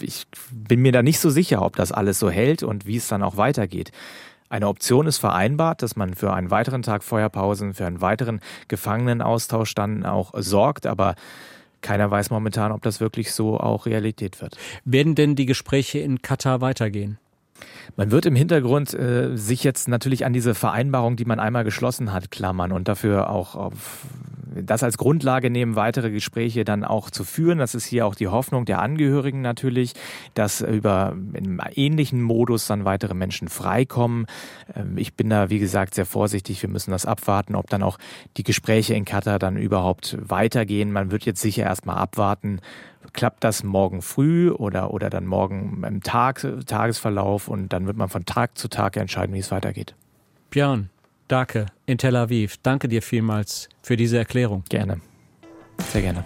ich 0.00 0.26
bin 0.52 0.80
mir 0.80 0.92
da 0.92 1.02
nicht 1.02 1.20
so 1.20 1.30
sicher, 1.30 1.62
ob 1.62 1.76
das 1.76 1.92
alles 1.92 2.18
so 2.18 2.28
hält 2.28 2.64
und 2.64 2.86
wie 2.86 2.96
es 2.96 3.06
dann 3.06 3.22
auch 3.22 3.36
weitergeht. 3.36 3.92
Eine 4.50 4.66
Option 4.66 5.06
ist 5.06 5.18
vereinbart, 5.18 5.80
dass 5.80 5.94
man 5.94 6.14
für 6.14 6.32
einen 6.32 6.50
weiteren 6.50 6.82
Tag 6.82 7.04
Feuerpausen, 7.04 7.72
für 7.72 7.86
einen 7.86 8.00
weiteren 8.00 8.40
Gefangenenaustausch 8.66 9.76
dann 9.76 10.04
auch 10.04 10.32
sorgt, 10.36 10.88
aber 10.88 11.14
keiner 11.82 12.10
weiß 12.10 12.30
momentan, 12.30 12.72
ob 12.72 12.82
das 12.82 13.00
wirklich 13.00 13.32
so 13.32 13.60
auch 13.60 13.86
Realität 13.86 14.42
wird. 14.42 14.56
Werden 14.84 15.14
denn 15.14 15.36
die 15.36 15.46
Gespräche 15.46 16.00
in 16.00 16.20
Katar 16.20 16.60
weitergehen? 16.60 17.18
Man 17.96 18.10
wird 18.10 18.26
im 18.26 18.34
Hintergrund 18.34 18.92
äh, 18.92 19.36
sich 19.36 19.62
jetzt 19.62 19.86
natürlich 19.86 20.26
an 20.26 20.32
diese 20.32 20.54
Vereinbarung, 20.56 21.14
die 21.14 21.26
man 21.26 21.38
einmal 21.38 21.62
geschlossen 21.62 22.12
hat, 22.12 22.32
klammern 22.32 22.72
und 22.72 22.88
dafür 22.88 23.30
auch 23.30 23.54
auf 23.54 24.04
das 24.54 24.82
als 24.82 24.98
Grundlage 24.98 25.50
nehmen, 25.50 25.76
weitere 25.76 26.10
Gespräche 26.10 26.64
dann 26.64 26.84
auch 26.84 27.10
zu 27.10 27.24
führen. 27.24 27.58
Das 27.58 27.74
ist 27.74 27.86
hier 27.86 28.06
auch 28.06 28.14
die 28.14 28.28
Hoffnung 28.28 28.64
der 28.64 28.80
Angehörigen 28.80 29.40
natürlich, 29.40 29.94
dass 30.34 30.60
über 30.60 31.14
in 31.32 31.60
einem 31.60 31.60
ähnlichen 31.74 32.22
Modus 32.22 32.66
dann 32.66 32.84
weitere 32.84 33.14
Menschen 33.14 33.48
freikommen. 33.48 34.26
Ähm, 34.74 34.96
ich 34.96 35.14
bin 35.14 35.30
da, 35.30 35.50
wie 35.50 35.58
gesagt, 35.58 35.94
sehr 35.94 36.06
vorsichtig. 36.06 36.62
Wir 36.62 36.68
müssen 36.68 36.90
das 36.90 37.06
abwarten, 37.06 37.54
ob 37.54 37.68
dann 37.70 37.82
auch 37.82 37.98
die 38.36 38.42
Gespräche 38.42 38.94
in 38.94 39.04
Katar 39.04 39.38
dann 39.38 39.56
überhaupt 39.56 40.16
weitergehen. 40.20 40.92
Man 40.92 41.10
wird 41.10 41.24
jetzt 41.24 41.40
sicher 41.40 41.64
erstmal 41.64 41.96
abwarten, 41.96 42.60
klappt 43.12 43.44
das 43.44 43.62
morgen 43.64 44.02
früh 44.02 44.50
oder, 44.50 44.92
oder 44.92 45.10
dann 45.10 45.26
morgen 45.26 45.82
im 45.86 46.02
Tag, 46.02 46.46
Tagesverlauf 46.66 47.48
und 47.48 47.72
dann 47.72 47.86
wird 47.86 47.96
man 47.96 48.08
von 48.08 48.24
Tag 48.24 48.58
zu 48.58 48.68
Tag 48.68 48.96
entscheiden, 48.96 49.34
wie 49.34 49.40
es 49.40 49.50
weitergeht. 49.50 49.94
Björn, 50.50 50.90
Dake 51.30 51.66
in 51.86 51.98
Tel 51.98 52.16
Aviv, 52.16 52.56
danke 52.62 52.88
dir 52.88 53.02
vielmals 53.02 53.68
für 53.82 53.96
diese 53.96 54.18
Erklärung. 54.18 54.64
Gerne. 54.68 55.00
Sehr 55.92 56.02
gerne. 56.02 56.24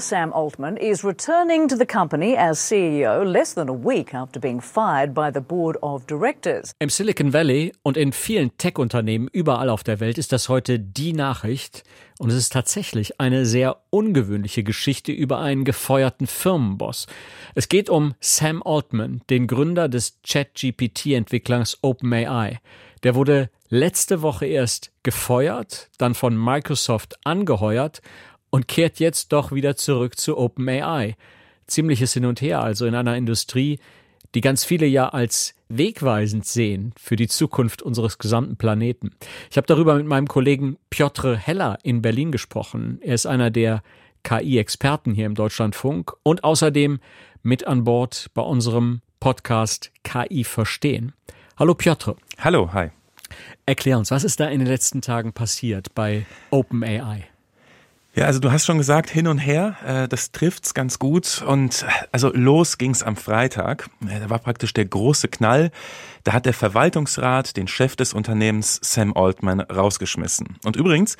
Sam 0.00 0.32
Altman 0.32 0.76
is 0.76 1.04
returning 1.04 1.68
to 1.68 1.76
the 1.76 1.86
company 1.86 2.36
as 2.36 2.58
CEO 2.58 3.22
less 3.24 3.54
than 3.54 3.68
a 3.68 3.72
week 3.72 4.14
after 4.14 4.40
being 4.40 4.60
fired 4.60 5.12
by 5.14 5.30
the 5.32 5.40
board 5.40 5.76
of 5.82 6.06
directors. 6.06 6.72
Im 6.78 6.88
Silicon 6.88 7.32
Valley 7.32 7.72
und 7.82 7.96
in 7.96 8.12
vielen 8.12 8.56
Tech-Unternehmen 8.56 9.28
überall 9.32 9.68
auf 9.68 9.84
der 9.84 10.00
Welt 10.00 10.18
ist 10.18 10.32
das 10.32 10.48
heute 10.48 10.78
die 10.78 11.12
Nachricht. 11.12 11.84
Und 12.18 12.30
es 12.30 12.36
ist 12.36 12.52
tatsächlich 12.52 13.20
eine 13.20 13.46
sehr 13.46 13.78
ungewöhnliche 13.90 14.62
Geschichte 14.62 15.12
über 15.12 15.38
einen 15.38 15.64
gefeuerten 15.64 16.26
Firmenboss. 16.26 17.06
Es 17.54 17.68
geht 17.68 17.88
um 17.88 18.14
Sam 18.20 18.62
Altman, 18.62 19.22
den 19.30 19.46
Gründer 19.46 19.88
des 19.88 20.20
Chat-GPT-Entwicklers 20.22 21.78
OpenAI. 21.82 22.58
Der 23.02 23.14
wurde 23.14 23.48
letzte 23.70 24.20
Woche 24.20 24.46
erst 24.46 24.92
gefeuert, 25.02 25.88
dann 25.96 26.14
von 26.14 26.36
Microsoft 26.36 27.16
angeheuert 27.24 28.02
und 28.50 28.68
kehrt 28.68 28.98
jetzt 29.00 29.32
doch 29.32 29.52
wieder 29.52 29.76
zurück 29.76 30.18
zu 30.18 30.36
OpenAI. 30.36 31.16
Ziemliches 31.66 32.12
Hin 32.12 32.26
und 32.26 32.40
Her 32.40 32.60
also 32.60 32.86
in 32.86 32.94
einer 32.94 33.16
Industrie, 33.16 33.78
die 34.34 34.40
ganz 34.40 34.64
viele 34.64 34.86
ja 34.86 35.08
als 35.08 35.54
wegweisend 35.68 36.46
sehen 36.46 36.92
für 36.98 37.16
die 37.16 37.28
Zukunft 37.28 37.82
unseres 37.82 38.18
gesamten 38.18 38.56
Planeten. 38.56 39.12
Ich 39.50 39.56
habe 39.56 39.66
darüber 39.66 39.94
mit 39.94 40.06
meinem 40.06 40.28
Kollegen 40.28 40.76
Piotr 40.90 41.36
Heller 41.36 41.78
in 41.82 42.02
Berlin 42.02 42.32
gesprochen. 42.32 42.98
Er 43.02 43.14
ist 43.14 43.26
einer 43.26 43.50
der 43.50 43.82
KI-Experten 44.24 45.14
hier 45.14 45.26
im 45.26 45.34
Deutschlandfunk 45.34 46.12
und 46.22 46.44
außerdem 46.44 46.98
mit 47.42 47.66
an 47.66 47.84
Bord 47.84 48.30
bei 48.34 48.42
unserem 48.42 49.00
Podcast 49.18 49.92
KI 50.02 50.44
Verstehen. 50.44 51.12
Hallo 51.58 51.74
Piotr. 51.74 52.16
Hallo, 52.38 52.72
hi. 52.72 52.90
Erklär 53.66 53.98
uns, 53.98 54.10
was 54.10 54.24
ist 54.24 54.40
da 54.40 54.48
in 54.48 54.58
den 54.58 54.68
letzten 54.68 55.02
Tagen 55.02 55.32
passiert 55.32 55.94
bei 55.94 56.26
OpenAI? 56.50 57.29
Ja, 58.14 58.24
also 58.24 58.40
du 58.40 58.50
hast 58.50 58.66
schon 58.66 58.78
gesagt, 58.78 59.08
hin 59.08 59.28
und 59.28 59.38
her, 59.38 59.76
äh, 59.86 60.08
das 60.08 60.32
trifft's 60.32 60.74
ganz 60.74 60.98
gut. 60.98 61.42
Und 61.46 61.86
also 62.10 62.32
los 62.34 62.76
ging's 62.76 63.02
am 63.04 63.16
Freitag. 63.16 63.88
Da 64.00 64.28
war 64.28 64.40
praktisch 64.40 64.72
der 64.72 64.84
große 64.84 65.28
Knall. 65.28 65.70
Da 66.24 66.32
hat 66.32 66.46
der 66.46 66.54
Verwaltungsrat 66.54 67.56
den 67.56 67.68
Chef 67.68 67.96
des 67.96 68.12
Unternehmens 68.12 68.78
Sam 68.82 69.16
Altman 69.16 69.60
rausgeschmissen. 69.60 70.58
Und 70.64 70.76
übrigens, 70.76 71.16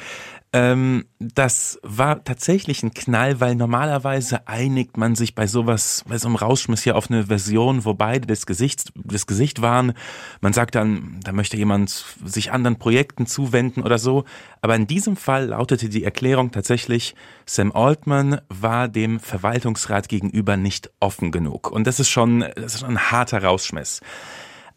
ähm, 0.52 1.04
das 1.20 1.78
war 1.82 2.24
tatsächlich 2.24 2.82
ein 2.82 2.92
Knall, 2.92 3.38
weil 3.38 3.54
normalerweise 3.54 4.48
einigt 4.48 4.96
man 4.96 5.14
sich 5.14 5.36
bei 5.36 5.46
sowas, 5.46 6.04
bei 6.08 6.18
so 6.18 6.26
einem 6.26 6.36
Rausschmiss 6.36 6.82
hier 6.82 6.96
auf 6.96 7.08
eine 7.08 7.26
Version, 7.26 7.84
wo 7.84 7.94
beide 7.94 8.26
das 8.26 8.46
Gesicht, 8.46 8.90
das 8.96 9.28
Gesicht 9.28 9.62
waren. 9.62 9.92
Man 10.40 10.52
sagt 10.52 10.74
dann, 10.74 11.20
da 11.22 11.30
möchte 11.30 11.56
jemand 11.56 12.04
sich 12.24 12.50
anderen 12.50 12.78
Projekten 12.80 13.26
zuwenden 13.26 13.82
oder 13.82 13.98
so. 13.98 14.24
Aber 14.60 14.74
in 14.74 14.88
diesem 14.88 15.16
Fall 15.16 15.46
lautete 15.46 15.88
die 15.88 16.02
Erklärung 16.02 16.50
tatsächlich, 16.50 17.14
Sam 17.46 17.70
Altman 17.70 18.40
war 18.48 18.88
dem 18.88 19.20
Verwaltungsrat 19.20 20.08
gegenüber 20.08 20.56
nicht 20.56 20.90
offen 20.98 21.30
genug. 21.30 21.70
Und 21.70 21.86
das 21.86 22.00
ist 22.00 22.10
schon, 22.10 22.44
das 22.56 22.74
ist 22.74 22.80
schon 22.80 22.90
ein 22.90 23.10
harter 23.12 23.44
Rausschmiss. 23.44 24.00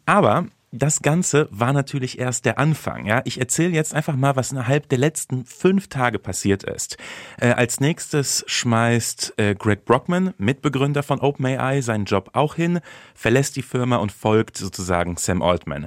Aber 0.06 0.46
das 0.76 1.02
Ganze 1.02 1.46
war 1.52 1.72
natürlich 1.72 2.18
erst 2.18 2.44
der 2.46 2.58
Anfang. 2.58 3.06
Ja, 3.06 3.22
ich 3.24 3.38
erzähle 3.38 3.72
jetzt 3.72 3.94
einfach 3.94 4.16
mal, 4.16 4.34
was 4.34 4.50
innerhalb 4.50 4.88
der 4.88 4.98
letzten 4.98 5.44
fünf 5.44 5.86
Tage 5.86 6.18
passiert 6.18 6.64
ist. 6.64 6.96
Äh, 7.38 7.50
als 7.50 7.78
nächstes 7.78 8.44
schmeißt 8.48 9.34
äh, 9.36 9.54
Greg 9.54 9.84
Brockman, 9.84 10.34
Mitbegründer 10.36 11.04
von 11.04 11.20
OpenAI, 11.20 11.80
seinen 11.80 12.06
Job 12.06 12.30
auch 12.32 12.56
hin, 12.56 12.80
verlässt 13.14 13.54
die 13.54 13.62
Firma 13.62 13.96
und 13.96 14.10
folgt 14.10 14.56
sozusagen 14.56 15.16
Sam 15.16 15.42
Altman. 15.42 15.86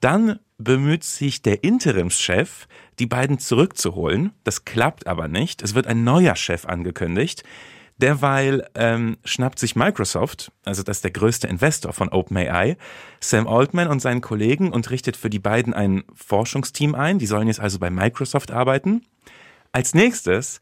Dann 0.00 0.40
bemüht 0.58 1.04
sich 1.04 1.42
der 1.42 1.62
Interimschef, 1.62 2.66
die 2.98 3.06
beiden 3.06 3.38
zurückzuholen. 3.38 4.32
Das 4.42 4.64
klappt 4.64 5.06
aber 5.06 5.28
nicht. 5.28 5.62
Es 5.62 5.76
wird 5.76 5.86
ein 5.86 6.02
neuer 6.02 6.34
Chef 6.34 6.66
angekündigt. 6.66 7.44
Derweil 7.98 8.66
ähm, 8.74 9.18
schnappt 9.24 9.58
sich 9.58 9.76
Microsoft, 9.76 10.50
also 10.64 10.82
das 10.82 10.98
ist 10.98 11.04
der 11.04 11.12
größte 11.12 11.46
Investor 11.46 11.92
von 11.92 12.08
OpenAI, 12.08 12.76
Sam 13.20 13.46
Altman 13.46 13.86
und 13.86 14.00
seinen 14.00 14.20
Kollegen 14.20 14.72
und 14.72 14.90
richtet 14.90 15.16
für 15.16 15.30
die 15.30 15.38
beiden 15.38 15.72
ein 15.72 16.02
Forschungsteam 16.12 16.96
ein. 16.96 17.20
Die 17.20 17.26
sollen 17.26 17.46
jetzt 17.46 17.60
also 17.60 17.78
bei 17.78 17.90
Microsoft 17.90 18.50
arbeiten. 18.50 19.02
Als 19.70 19.94
nächstes 19.94 20.58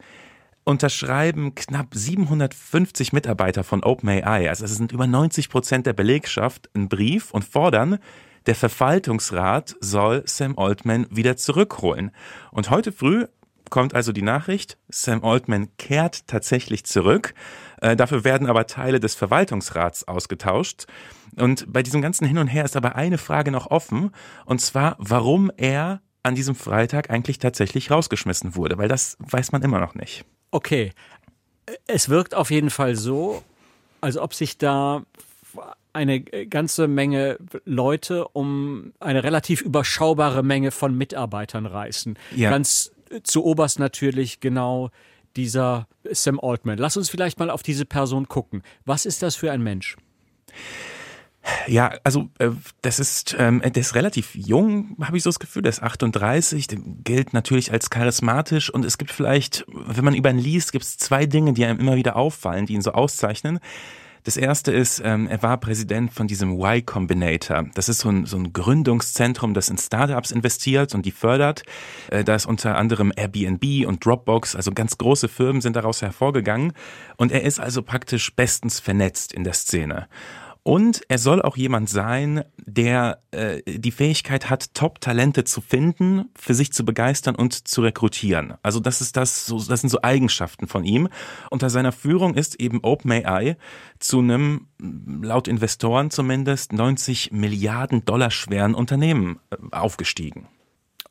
unterschreiben 0.63 1.55
knapp 1.55 1.87
750 1.93 3.13
Mitarbeiter 3.13 3.63
von 3.63 3.83
OpenAI, 3.83 4.47
also 4.49 4.65
es 4.65 4.75
sind 4.75 4.91
über 4.91 5.07
90 5.07 5.49
Prozent 5.49 5.87
der 5.87 5.93
Belegschaft, 5.93 6.69
einen 6.75 6.87
Brief 6.87 7.31
und 7.31 7.43
fordern, 7.43 7.97
der 8.45 8.55
Verwaltungsrat 8.55 9.75
soll 9.79 10.23
Sam 10.25 10.57
Altman 10.57 11.07
wieder 11.09 11.37
zurückholen. 11.37 12.11
Und 12.51 12.69
heute 12.69 12.91
früh 12.91 13.25
kommt 13.73 13.95
also 13.95 14.11
die 14.11 14.21
Nachricht, 14.21 14.77
Sam 14.87 15.23
Altman 15.23 15.67
kehrt 15.77 16.27
tatsächlich 16.27 16.85
zurück. 16.85 17.33
Äh, 17.81 17.95
dafür 17.95 18.23
werden 18.23 18.45
aber 18.45 18.67
Teile 18.67 18.99
des 18.99 19.15
Verwaltungsrats 19.15 20.07
ausgetauscht. 20.07 20.85
Und 21.37 21.73
bei 21.73 21.81
diesem 21.81 21.99
ganzen 21.99 22.27
Hin 22.27 22.37
und 22.37 22.45
Her 22.45 22.65
ist 22.65 22.75
aber 22.75 22.95
eine 22.95 23.17
Frage 23.17 23.49
noch 23.49 23.71
offen, 23.71 24.11
und 24.45 24.61
zwar, 24.61 24.95
warum 24.99 25.51
er 25.57 26.01
an 26.21 26.35
diesem 26.35 26.53
Freitag 26.53 27.09
eigentlich 27.09 27.39
tatsächlich 27.39 27.89
rausgeschmissen 27.89 28.55
wurde, 28.55 28.77
weil 28.77 28.89
das 28.89 29.17
weiß 29.17 29.51
man 29.53 29.63
immer 29.63 29.79
noch 29.79 29.95
nicht. 29.95 30.23
Okay, 30.51 30.91
es 31.87 32.09
wirkt 32.09 32.35
auf 32.35 32.51
jeden 32.51 32.69
Fall 32.69 32.95
so, 32.95 33.41
als 34.01 34.17
ob 34.17 34.35
sich 34.35 34.59
da 34.59 35.01
eine 35.93 36.21
ganze 36.21 36.87
Menge 36.87 37.39
Leute 37.65 38.27
um 38.27 38.93
eine 38.99 39.23
relativ 39.23 39.61
überschaubare 39.61 40.43
Menge 40.43 40.69
von 40.69 40.95
Mitarbeitern 40.95 41.65
reißen. 41.65 42.19
Ja. 42.35 42.51
Ganz 42.51 42.91
zu 43.21 43.43
oberst 43.43 43.79
natürlich 43.79 44.39
genau 44.39 44.89
dieser 45.35 45.87
Sam 46.09 46.39
Altman. 46.39 46.77
Lass 46.77 46.97
uns 46.97 47.09
vielleicht 47.09 47.39
mal 47.39 47.49
auf 47.49 47.63
diese 47.63 47.85
Person 47.85 48.27
gucken. 48.27 48.61
Was 48.85 49.05
ist 49.05 49.23
das 49.23 49.35
für 49.35 49.51
ein 49.51 49.61
Mensch? 49.61 49.97
Ja, 51.67 51.93
also 52.05 52.29
äh, 52.39 52.51
das 52.81 52.99
ist, 52.99 53.35
ähm, 53.37 53.61
der 53.61 53.75
ist 53.75 53.95
relativ 53.95 54.33
jung, 54.33 54.95
habe 55.01 55.17
ich 55.17 55.23
so 55.23 55.29
das 55.29 55.39
Gefühl, 55.39 55.61
der 55.61 55.71
ist 55.71 55.83
38, 55.83 56.67
der 56.67 56.79
gilt 57.03 57.33
natürlich 57.33 57.73
als 57.73 57.89
charismatisch 57.89 58.69
und 58.69 58.85
es 58.85 58.97
gibt 58.97 59.11
vielleicht, 59.11 59.65
wenn 59.67 60.05
man 60.05 60.15
über 60.15 60.29
ihn 60.29 60.37
liest, 60.37 60.71
gibt 60.71 60.85
es 60.85 60.97
zwei 60.97 61.25
Dinge, 61.25 61.51
die 61.51 61.65
einem 61.65 61.79
immer 61.79 61.97
wieder 61.97 62.15
auffallen, 62.15 62.65
die 62.65 62.73
ihn 62.73 62.81
so 62.81 62.93
auszeichnen. 62.93 63.59
Das 64.23 64.37
erste 64.37 64.71
ist, 64.71 65.01
ähm, 65.03 65.27
er 65.27 65.43
war 65.43 65.57
Präsident 65.57 66.13
von 66.13 66.27
diesem 66.27 66.53
Y 66.53 66.85
Combinator. 66.85 67.65
Das 67.73 67.89
ist 67.89 67.99
so 67.99 68.09
ein, 68.09 68.25
so 68.25 68.37
ein 68.37 68.53
Gründungszentrum, 68.53 69.53
das 69.53 69.69
in 69.69 69.77
Startups 69.77 70.31
investiert 70.31 70.95
und 70.95 71.05
die 71.05 71.11
fördert. 71.11 71.63
Äh, 72.09 72.23
da 72.23 72.35
ist 72.35 72.45
unter 72.45 72.77
anderem 72.77 73.11
Airbnb 73.15 73.85
und 73.85 74.05
Dropbox, 74.05 74.55
also 74.55 74.71
ganz 74.71 74.97
große 74.97 75.27
Firmen 75.27 75.61
sind 75.61 75.75
daraus 75.75 76.01
hervorgegangen. 76.01 76.71
Und 77.17 77.33
er 77.33 77.43
ist 77.43 77.59
also 77.59 77.81
praktisch 77.81 78.33
bestens 78.33 78.79
vernetzt 78.79 79.33
in 79.33 79.43
der 79.43 79.53
Szene. 79.53 80.07
Und 80.63 81.01
er 81.09 81.17
soll 81.17 81.41
auch 81.41 81.57
jemand 81.57 81.89
sein, 81.89 82.45
der 82.57 83.21
äh, 83.31 83.61
die 83.65 83.91
Fähigkeit 83.91 84.49
hat, 84.49 84.73
Top-Talente 84.73 85.43
zu 85.43 85.59
finden, 85.59 86.29
für 86.35 86.53
sich 86.53 86.71
zu 86.71 86.85
begeistern 86.85 87.35
und 87.35 87.67
zu 87.67 87.81
rekrutieren. 87.81 88.53
Also 88.63 88.79
das 88.79 89.01
ist 89.01 89.17
das, 89.17 89.45
so, 89.45 89.61
das 89.61 89.81
sind 89.81 89.89
so 89.89 89.99
Eigenschaften 90.01 90.67
von 90.67 90.85
ihm. 90.85 91.09
Unter 91.49 91.69
seiner 91.69 91.91
Führung 91.91 92.35
ist 92.35 92.61
eben 92.61 92.79
OpenAI 92.81 93.57
zu 93.99 94.19
einem, 94.19 94.67
laut 94.79 95.49
Investoren 95.49 96.11
zumindest, 96.11 96.71
90 96.71 97.33
Milliarden 97.33 98.05
Dollar 98.05 98.31
schweren 98.31 98.73
Unternehmen 98.73 99.41
äh, 99.49 99.57
aufgestiegen. 99.71 100.47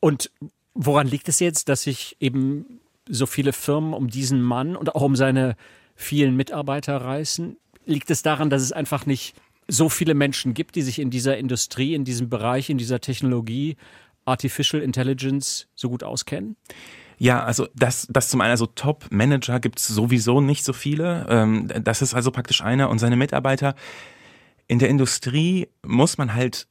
Und 0.01 0.31
woran 0.73 1.07
liegt 1.07 1.29
es 1.29 1.41
jetzt, 1.41 1.69
dass 1.69 1.83
sich 1.83 2.17
eben 2.21 2.81
so 3.07 3.27
viele 3.27 3.53
Firmen 3.53 3.93
um 3.93 4.09
diesen 4.09 4.41
Mann 4.41 4.77
und 4.77 4.95
auch 4.95 5.03
um 5.03 5.15
seine 5.15 5.57
vielen 5.95 6.37
Mitarbeiter 6.37 6.97
reißen? 6.97 7.59
Liegt 7.87 8.11
es 8.11 8.23
daran, 8.23 8.51
dass 8.51 8.63
es 8.63 8.73
einfach 8.73 9.07
nicht 9.07 9.35
so 9.69 9.89
viele 9.89 10.15
Menschen 10.15 10.55
gibt, 10.55 10.75
die 10.75 10.83
sich 10.83 10.99
in 10.99 11.11
dieser 11.11 11.37
Industrie, 11.37 11.95
in 11.95 12.05
diesem 12.05 12.29
Bereich, 12.29 12.71
in 12.71 12.79
dieser 12.79 13.01
Technologie, 13.01 13.77
Artificial 14.25 14.83
Intelligence 14.83 15.69
so 15.75 15.89
gut 15.89 16.05
auskennen? 16.05 16.57
Ja, 17.19 17.45
also 17.45 17.69
das, 17.75 18.09
das 18.11 18.29
zum 18.29 18.41
einen, 18.41 18.51
also 18.51 18.67
Top-Manager 18.67 19.61
gibt 19.61 19.79
es 19.79 19.87
sowieso 19.87 20.41
nicht 20.41 20.65
so 20.65 20.73
viele. 20.73 21.27
Ähm, 21.29 21.69
das 21.83 22.03
ist 22.03 22.15
also 22.15 22.31
praktisch 22.31 22.63
einer 22.63 22.91
und 22.91 22.99
seine 22.99 23.17
Mitarbeiter. 23.17 23.75
In 24.67 24.79
der 24.79 24.89
Industrie 24.89 25.69
muss 25.87 26.19
man 26.19 26.35
halt 26.35 26.67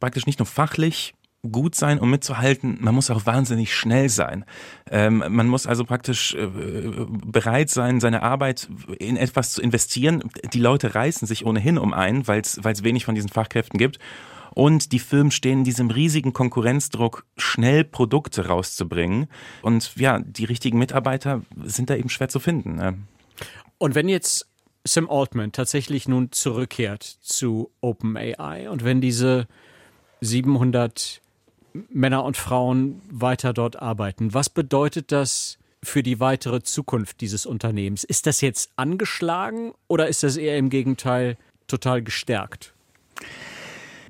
praktisch 0.00 0.26
nicht 0.26 0.38
nur 0.38 0.46
fachlich 0.46 1.14
gut 1.50 1.74
sein, 1.74 1.98
um 1.98 2.08
mitzuhalten, 2.08 2.78
man 2.80 2.94
muss 2.94 3.10
auch 3.10 3.26
wahnsinnig 3.26 3.74
schnell 3.74 4.08
sein. 4.08 4.44
Ähm, 4.88 5.24
man 5.28 5.48
muss 5.48 5.66
also 5.66 5.84
praktisch 5.84 6.34
äh, 6.34 6.46
bereit 6.46 7.68
sein, 7.68 7.98
seine 7.98 8.22
Arbeit 8.22 8.68
in 8.98 9.16
etwas 9.16 9.52
zu 9.52 9.60
investieren. 9.60 10.30
Die 10.52 10.60
Leute 10.60 10.94
reißen 10.94 11.26
sich 11.26 11.44
ohnehin 11.44 11.78
um 11.78 11.94
ein, 11.94 12.28
weil 12.28 12.40
es 12.40 12.84
wenig 12.84 13.04
von 13.04 13.16
diesen 13.16 13.30
Fachkräften 13.30 13.78
gibt. 13.78 13.98
Und 14.54 14.92
die 14.92 14.98
Firmen 14.98 15.30
stehen 15.30 15.60
in 15.60 15.64
diesem 15.64 15.90
riesigen 15.90 16.32
Konkurrenzdruck, 16.32 17.24
schnell 17.36 17.84
Produkte 17.84 18.46
rauszubringen. 18.46 19.28
Und 19.62 19.96
ja, 19.96 20.20
die 20.20 20.44
richtigen 20.44 20.78
Mitarbeiter 20.78 21.42
sind 21.64 21.90
da 21.90 21.96
eben 21.96 22.10
schwer 22.10 22.28
zu 22.28 22.38
finden. 22.38 22.76
Ne? 22.76 22.98
Und 23.78 23.94
wenn 23.94 24.08
jetzt 24.08 24.46
Sam 24.84 25.08
Altman 25.10 25.52
tatsächlich 25.52 26.06
nun 26.06 26.32
zurückkehrt 26.32 27.02
zu 27.02 27.70
OpenAI 27.80 28.68
und 28.68 28.84
wenn 28.84 29.00
diese 29.00 29.46
700 30.20 31.21
Männer 31.90 32.24
und 32.24 32.36
Frauen 32.36 33.00
weiter 33.10 33.52
dort 33.52 33.80
arbeiten, 33.80 34.34
was 34.34 34.50
bedeutet 34.50 35.12
das 35.12 35.58
für 35.82 36.02
die 36.02 36.20
weitere 36.20 36.62
Zukunft 36.62 37.20
dieses 37.20 37.46
Unternehmens? 37.46 38.04
Ist 38.04 38.26
das 38.26 38.40
jetzt 38.40 38.70
angeschlagen 38.76 39.72
oder 39.88 40.08
ist 40.08 40.22
das 40.22 40.36
eher 40.36 40.56
im 40.56 40.70
Gegenteil 40.70 41.36
total 41.66 42.02
gestärkt? 42.02 42.74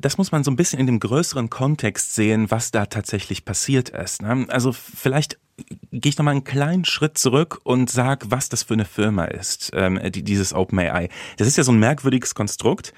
das 0.03 0.19
muss 0.19 0.33
man 0.33 0.45
so 0.45 0.51
ein 0.51 0.57
bisschen 0.57 0.81
in 0.81 0.87
dem 0.87 1.01
größeren 1.01 1.49
Kontext 1.49 2.15
sehen, 2.15 2.51
was 2.51 2.71
da 2.73 2.87
tatsächlich 2.87 3.45
passiert 3.45 3.91
ist. 3.91 4.21
Ne? 4.21 4.47
Also 4.49 4.73
vielleicht 4.73 5.39
gehe 5.93 6.11
ich 6.11 6.19
noch 6.19 6.25
mal 6.25 6.33
einen 6.33 6.45
kleinen 6.45 6.85
Schritt 6.85 7.17
zurück 7.17 7.61
und 7.63 7.89
sag, 7.89 8.31
was 8.31 8.49
das 8.49 8.65
für 8.65 8.75
eine 8.75 8.85
Firma 8.85 9.27
ist, 9.27 9.71
ähm, 9.75 10.01
die, 10.11 10.23
dieses 10.25 10.53
OpenAI. 10.55 11.09
Das 11.37 11.47
ist 11.47 11.57
ja 11.57 11.65
so 11.65 11.73
ein 11.73 11.79
merkwürdiges 11.79 12.35
Konstrukt, 12.35 12.93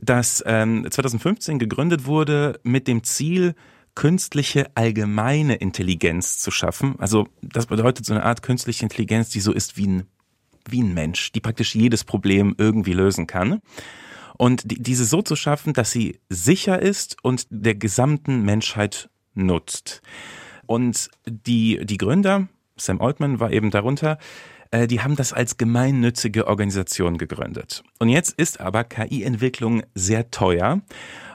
das 0.00 0.42
ähm, 0.46 0.86
2015 0.90 1.58
gegründet 1.58 2.06
wurde 2.06 2.58
mit 2.62 2.88
dem 2.88 3.04
Ziel, 3.04 3.54
künstliche 3.94 4.70
allgemeine 4.74 5.56
Intelligenz 5.56 6.38
zu 6.38 6.50
schaffen. 6.50 6.96
Also 6.98 7.28
das 7.42 7.66
bedeutet 7.66 8.06
so 8.06 8.14
eine 8.14 8.24
Art 8.24 8.42
künstliche 8.42 8.84
Intelligenz, 8.84 9.30
die 9.30 9.40
so 9.40 9.52
ist 9.52 9.76
wie 9.76 9.86
ein, 9.86 10.06
wie 10.68 10.82
ein 10.82 10.94
Mensch, 10.94 11.32
die 11.32 11.40
praktisch 11.40 11.74
jedes 11.74 12.04
Problem 12.04 12.54
irgendwie 12.58 12.94
lösen 12.94 13.26
kann 13.26 13.60
und 14.42 14.70
die, 14.70 14.82
diese 14.82 15.04
so 15.04 15.22
zu 15.22 15.36
schaffen, 15.36 15.72
dass 15.72 15.90
sie 15.90 16.18
sicher 16.28 16.80
ist 16.80 17.16
und 17.22 17.46
der 17.50 17.74
gesamten 17.74 18.42
Menschheit 18.42 19.08
nutzt. 19.34 20.02
Und 20.66 21.10
die, 21.26 21.84
die 21.84 21.98
Gründer, 21.98 22.48
Sam 22.76 23.00
Altman 23.00 23.40
war 23.40 23.52
eben 23.52 23.70
darunter, 23.70 24.18
äh, 24.70 24.86
die 24.86 25.00
haben 25.00 25.16
das 25.16 25.32
als 25.32 25.58
gemeinnützige 25.58 26.46
Organisation 26.46 27.18
gegründet. 27.18 27.82
Und 27.98 28.08
jetzt 28.08 28.32
ist 28.32 28.60
aber 28.60 28.84
KI-Entwicklung 28.84 29.82
sehr 29.94 30.30
teuer. 30.30 30.80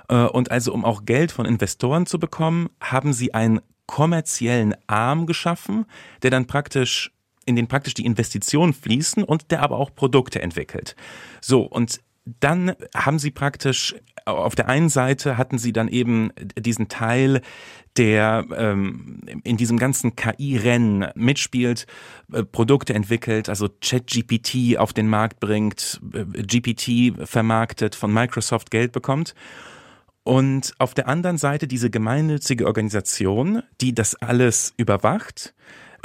Äh, 0.10 0.26
und 0.26 0.52
also 0.52 0.74
um 0.74 0.86
auch 0.86 1.06
Geld 1.06 1.32
von 1.32 1.46
Investoren 1.46 2.06
zu 2.06 2.20
bekommen, 2.20 2.70
haben 2.82 3.14
sie 3.14 3.34
einen 3.34 3.62
kommerziellen 3.86 4.76
Arm 4.88 5.26
geschaffen, 5.26 5.86
der 6.22 6.32
dann 6.32 6.46
praktisch 6.46 7.12
in 7.46 7.56
den 7.56 7.68
praktisch 7.68 7.94
die 7.94 8.06
Investitionen 8.06 8.74
fließen 8.74 9.24
und 9.24 9.52
der 9.52 9.62
aber 9.62 9.78
auch 9.78 9.96
Produkte 9.96 10.42
entwickelt. 10.42 10.98
So, 11.40 11.62
und 11.62 12.02
dann 12.42 12.74
haben 12.94 13.20
sie 13.20 13.32
praktisch 13.32 13.96
auf 14.26 14.56
der 14.56 14.68
einen 14.68 14.90
Seite 14.90 15.38
hatten 15.38 15.58
sie 15.58 15.72
dann 15.72 15.88
eben 15.88 16.32
diesen 16.58 16.90
Teil, 16.90 17.42
der 17.96 18.46
ähm, 18.56 19.22
in 19.44 19.56
diesem 19.56 19.80
ganzen 19.80 20.16
KI-Rennen 20.16 21.08
mitspielt, 21.16 21.88
äh, 22.34 22.44
Produkte 22.44 22.94
entwickelt, 22.94 23.48
also 23.48 23.70
ChatGPT 23.82 24.78
auf 24.78 24.92
den 24.92 25.08
Markt 25.08 25.40
bringt, 25.40 26.02
äh, 26.14 26.26
GPT 26.44 27.14
vermarktet, 27.28 27.96
von 27.96 28.14
Microsoft 28.14 28.70
Geld 28.70 28.92
bekommt. 28.92 29.34
Und 30.28 30.74
auf 30.78 30.94
der 30.94 31.08
anderen 31.08 31.38
Seite 31.38 31.70
diese 31.70 31.90
gemeinnützige 31.90 32.68
Organisation, 32.68 33.64
die 33.80 33.96
das 33.96 34.14
alles 34.16 34.74
überwacht, 34.76 35.54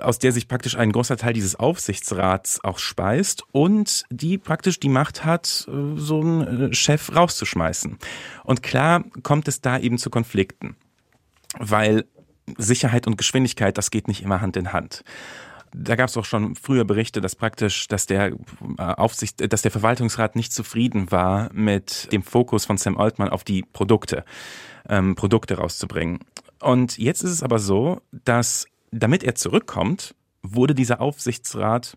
aus 0.01 0.21
der 0.21 0.31
sich 0.31 0.47
praktisch 0.47 0.77
ein 0.77 0.93
großer 0.93 1.17
Teil 1.17 1.33
dieses 1.33 1.57
Aufsichtsrats 1.57 2.63
auch 2.63 2.79
speist 2.79 3.43
und 3.51 4.05
die 4.11 4.39
praktisch 4.39 4.79
die 4.79 4.91
Macht 4.91 5.25
hat, 5.25 5.67
äh, 5.69 5.99
so 5.99 6.21
einen 6.21 6.71
äh, 6.71 6.73
Chef 6.73 7.13
rauszuschmeißen. 7.13 7.99
Und 8.45 8.63
klar 8.63 9.03
kommt 9.25 9.49
es 9.49 9.61
da 9.61 9.77
eben 9.77 9.99
zu 9.99 10.09
Konflikten, 10.09 10.77
weil 11.59 12.05
Sicherheit 12.57 13.09
und 13.09 13.19
Geschwindigkeit, 13.19 13.77
das 13.77 13.91
geht 13.91 14.07
nicht 14.07 14.23
immer 14.23 14.41
Hand 14.41 14.57
in 14.57 14.73
Hand 14.73 15.03
da 15.75 15.97
gab 15.97 16.09
es 16.09 16.17
auch 16.17 16.25
schon 16.25 16.55
früher 16.55 16.85
Berichte, 16.85 17.21
dass 17.21 17.35
praktisch, 17.35 17.89
dass 17.89 18.07
der 18.07 18.33
äh, 18.79 18.83
Aufsicht, 18.83 19.53
dass 19.53 19.63
der 19.63 19.71
Verwaltungsrat 19.71 20.37
nicht 20.37 20.53
zufrieden 20.53 21.11
war 21.11 21.51
mit 21.53 22.13
dem 22.13 22.23
Fokus 22.23 22.65
von 22.65 22.77
Sam 22.77 22.99
Altman 22.99 23.29
auf 23.29 23.45
die 23.45 23.63
Produkte, 23.63 24.25
ähm, 24.89 25.15
Produkte 25.15 25.57
rauszubringen. 25.57 26.21
Und 26.61 26.99
jetzt 26.99 27.25
ist 27.25 27.31
es 27.31 27.43
aber 27.43 27.59
so, 27.59 28.01
dass 28.11 28.67
damit 28.91 29.25
er 29.25 29.35
zurückkommt, 29.35 30.15
wurde 30.43 30.75
dieser 30.75 31.01
Aufsichtsrat 31.01 31.97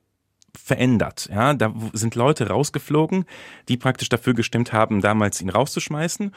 verändert. 0.58 1.28
Ja, 1.32 1.54
da 1.54 1.74
sind 1.92 2.16
Leute 2.16 2.48
rausgeflogen, 2.48 3.26
die 3.68 3.76
praktisch 3.76 4.08
dafür 4.08 4.34
gestimmt 4.34 4.72
haben, 4.72 5.02
damals 5.02 5.42
ihn 5.42 5.50
rauszuschmeißen. 5.50 6.32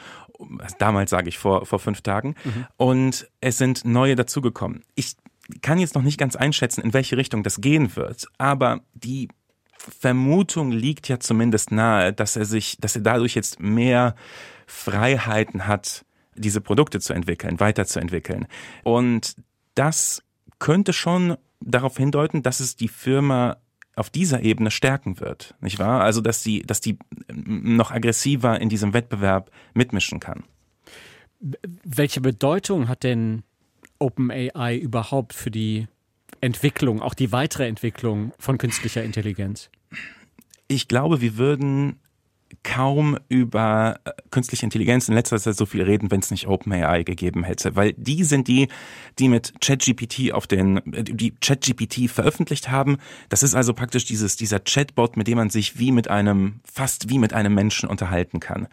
Damals 0.77 1.09
sage 1.09 1.29
ich 1.29 1.37
vor, 1.37 1.65
vor 1.65 1.79
fünf 1.79 2.01
Tagen. 2.01 2.35
Mhm. 2.43 2.65
Und 2.75 3.29
es 3.39 3.57
sind 3.57 3.85
neue 3.85 4.15
dazugekommen. 4.15 4.83
Ich 4.95 5.15
kann 5.61 5.79
jetzt 5.79 5.95
noch 5.95 6.03
nicht 6.03 6.17
ganz 6.17 6.35
einschätzen, 6.35 6.81
in 6.81 6.93
welche 6.93 7.17
Richtung 7.17 7.43
das 7.43 7.61
gehen 7.61 7.95
wird, 7.95 8.27
aber 8.37 8.81
die 8.93 9.29
Vermutung 9.77 10.71
liegt 10.71 11.07
ja 11.07 11.19
zumindest 11.19 11.71
nahe, 11.71 12.11
dass 12.13 12.35
er 12.35 12.45
sich, 12.45 12.77
dass 12.79 12.95
er 12.95 13.01
dadurch 13.01 13.35
jetzt 13.35 13.59
mehr 13.59 14.15
Freiheiten 14.67 15.67
hat, 15.67 16.05
diese 16.35 16.61
Produkte 16.61 16.99
zu 16.99 17.13
entwickeln, 17.13 17.59
weiterzuentwickeln. 17.59 18.47
Und 18.83 19.35
das 19.75 20.21
könnte 20.59 20.93
schon 20.93 21.37
darauf 21.61 21.97
hindeuten, 21.97 22.43
dass 22.43 22.59
es 22.59 22.75
die 22.75 22.87
Firma 22.87 23.57
auf 23.95 24.09
dieser 24.09 24.41
Ebene 24.41 24.71
stärken 24.71 25.19
wird, 25.19 25.55
nicht 25.59 25.79
wahr? 25.79 26.01
Also, 26.01 26.21
dass 26.21 26.41
die, 26.41 26.61
dass 26.61 26.79
die 26.79 26.97
noch 27.33 27.91
aggressiver 27.91 28.59
in 28.61 28.69
diesem 28.69 28.93
Wettbewerb 28.93 29.51
mitmischen 29.73 30.19
kann. 30.19 30.43
Welche 31.83 32.21
Bedeutung 32.21 32.87
hat 32.87 33.03
denn 33.03 33.43
OpenAI 33.99 34.77
überhaupt 34.77 35.33
für 35.33 35.51
die 35.51 35.87
Entwicklung, 36.41 37.01
auch 37.01 37.13
die 37.13 37.31
weitere 37.31 37.67
Entwicklung 37.67 38.33
von 38.39 38.57
künstlicher 38.57 39.03
Intelligenz? 39.03 39.69
Ich 40.67 40.87
glaube, 40.87 41.21
wir 41.21 41.37
würden 41.37 41.99
kaum 42.63 43.17
über 43.27 43.99
äh, 44.05 44.11
künstliche 44.31 44.65
Intelligenz 44.65 45.07
in 45.07 45.15
letzter 45.15 45.37
Zeit 45.37 45.55
so 45.55 45.65
viel 45.65 45.83
reden, 45.83 46.11
wenn 46.11 46.19
es 46.19 46.31
nicht 46.31 46.47
OpenAI 46.47 47.03
gegeben 47.03 47.43
hätte, 47.43 47.75
weil 47.75 47.93
die 47.93 48.23
sind 48.23 48.47
die, 48.47 48.67
die 49.19 49.29
mit 49.29 49.53
ChatGPT 49.61 50.31
auf 50.33 50.47
den, 50.47 50.77
äh, 50.93 51.03
die 51.03 51.31
ChatGPT 51.31 52.09
veröffentlicht 52.09 52.69
haben. 52.69 52.97
Das 53.29 53.43
ist 53.43 53.55
also 53.55 53.73
praktisch 53.73 54.05
dieses, 54.05 54.35
dieser 54.35 54.59
Chatbot, 54.59 55.17
mit 55.17 55.27
dem 55.27 55.37
man 55.37 55.49
sich 55.49 55.77
wie 55.77 55.91
mit 55.91 56.09
einem, 56.09 56.61
fast 56.63 57.09
wie 57.09 57.19
mit 57.19 57.33
einem 57.33 57.53
Menschen 57.53 57.87
unterhalten 57.87 58.39
kann. 58.39 58.67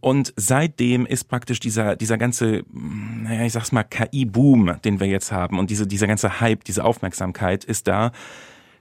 Und 0.00 0.32
seitdem 0.36 1.06
ist 1.06 1.24
praktisch 1.24 1.60
dieser, 1.60 1.96
dieser 1.96 2.18
ganze, 2.18 2.62
naja, 2.72 3.44
ich 3.44 3.52
sag's 3.52 3.72
mal, 3.72 3.84
KI-Boom, 3.84 4.80
den 4.84 5.00
wir 5.00 5.06
jetzt 5.06 5.32
haben 5.32 5.58
und 5.58 5.70
diese, 5.70 5.86
dieser 5.86 6.06
ganze 6.06 6.40
Hype, 6.40 6.64
diese 6.64 6.84
Aufmerksamkeit 6.84 7.64
ist 7.64 7.88
da. 7.88 8.12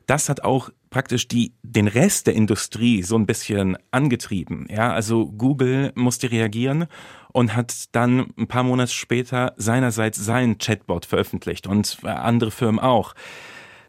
Das 0.06 0.30
hat 0.30 0.44
auch 0.44 0.70
praktisch 0.90 1.28
die, 1.28 1.54
den 1.64 1.88
Rest 1.88 2.28
der 2.28 2.34
Industrie 2.34 3.04
so 3.04 3.18
ein 3.18 3.26
bisschen 3.26 3.78
angetrieben. 3.92 4.68
Ja, 4.70 4.94
also 4.94 5.28
Google 5.28 5.92
musste 5.96 6.32
reagieren 6.32 6.88
und 7.34 7.56
hat 7.56 7.94
dann 7.94 8.28
ein 8.38 8.48
paar 8.48 8.64
Monate 8.64 8.92
später 8.92 9.54
seinerseits 9.58 10.18
seinen 10.18 10.58
Chatbot 10.60 11.06
veröffentlicht 11.06 11.68
und 11.68 11.98
andere 12.04 12.52
Firmen 12.52 12.80
auch. 12.80 13.16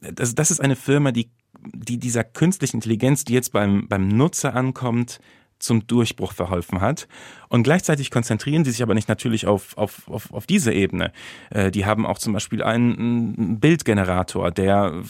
Das, 0.01 0.35
das 0.35 0.51
ist 0.51 0.61
eine 0.61 0.77
Firma, 0.77 1.13
die, 1.13 1.31
die 1.73 1.99
dieser 1.99 2.25
künstlichen 2.25 2.79
Intelligenz, 2.79 3.25
die 3.25 3.35
jetzt 3.35 3.53
beim, 3.53 3.89
beim 3.89 4.09
Nutzer 4.09 4.55
ankommt, 4.55 5.21
zum 5.59 5.87
Durchbruch 5.87 6.33
verholfen 6.33 6.81
hat. 6.81 7.09
Und 7.49 7.63
gleichzeitig 7.63 8.11
konzentrieren 8.11 8.65
sie 8.65 8.71
sich 8.71 8.83
aber 8.83 8.95
nicht 8.95 9.09
natürlich 9.09 9.47
auf, 9.47 9.77
auf, 9.77 10.09
auf, 10.09 10.33
auf 10.33 10.47
diese 10.47 10.73
Ebene. 10.73 11.13
Äh, 11.51 11.71
die 11.71 11.87
haben 11.87 12.07
auch 12.07 12.19
zum 12.19 12.33
Beispiel 12.33 12.63
einen 12.63 13.59
Bildgenerator, 13.59 14.51
der, 14.51 15.03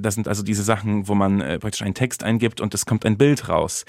das 0.00 0.14
sind 0.14 0.28
also 0.28 0.42
diese 0.42 0.62
Sachen, 0.62 1.08
wo 1.08 1.14
man 1.14 1.40
äh, 1.40 1.58
praktisch 1.58 1.82
einen 1.82 1.94
Text 1.94 2.22
eingibt 2.24 2.60
und 2.60 2.74
es 2.74 2.86
kommt 2.86 3.06
ein 3.06 3.16
Bild 3.16 3.48
raus. 3.48 3.84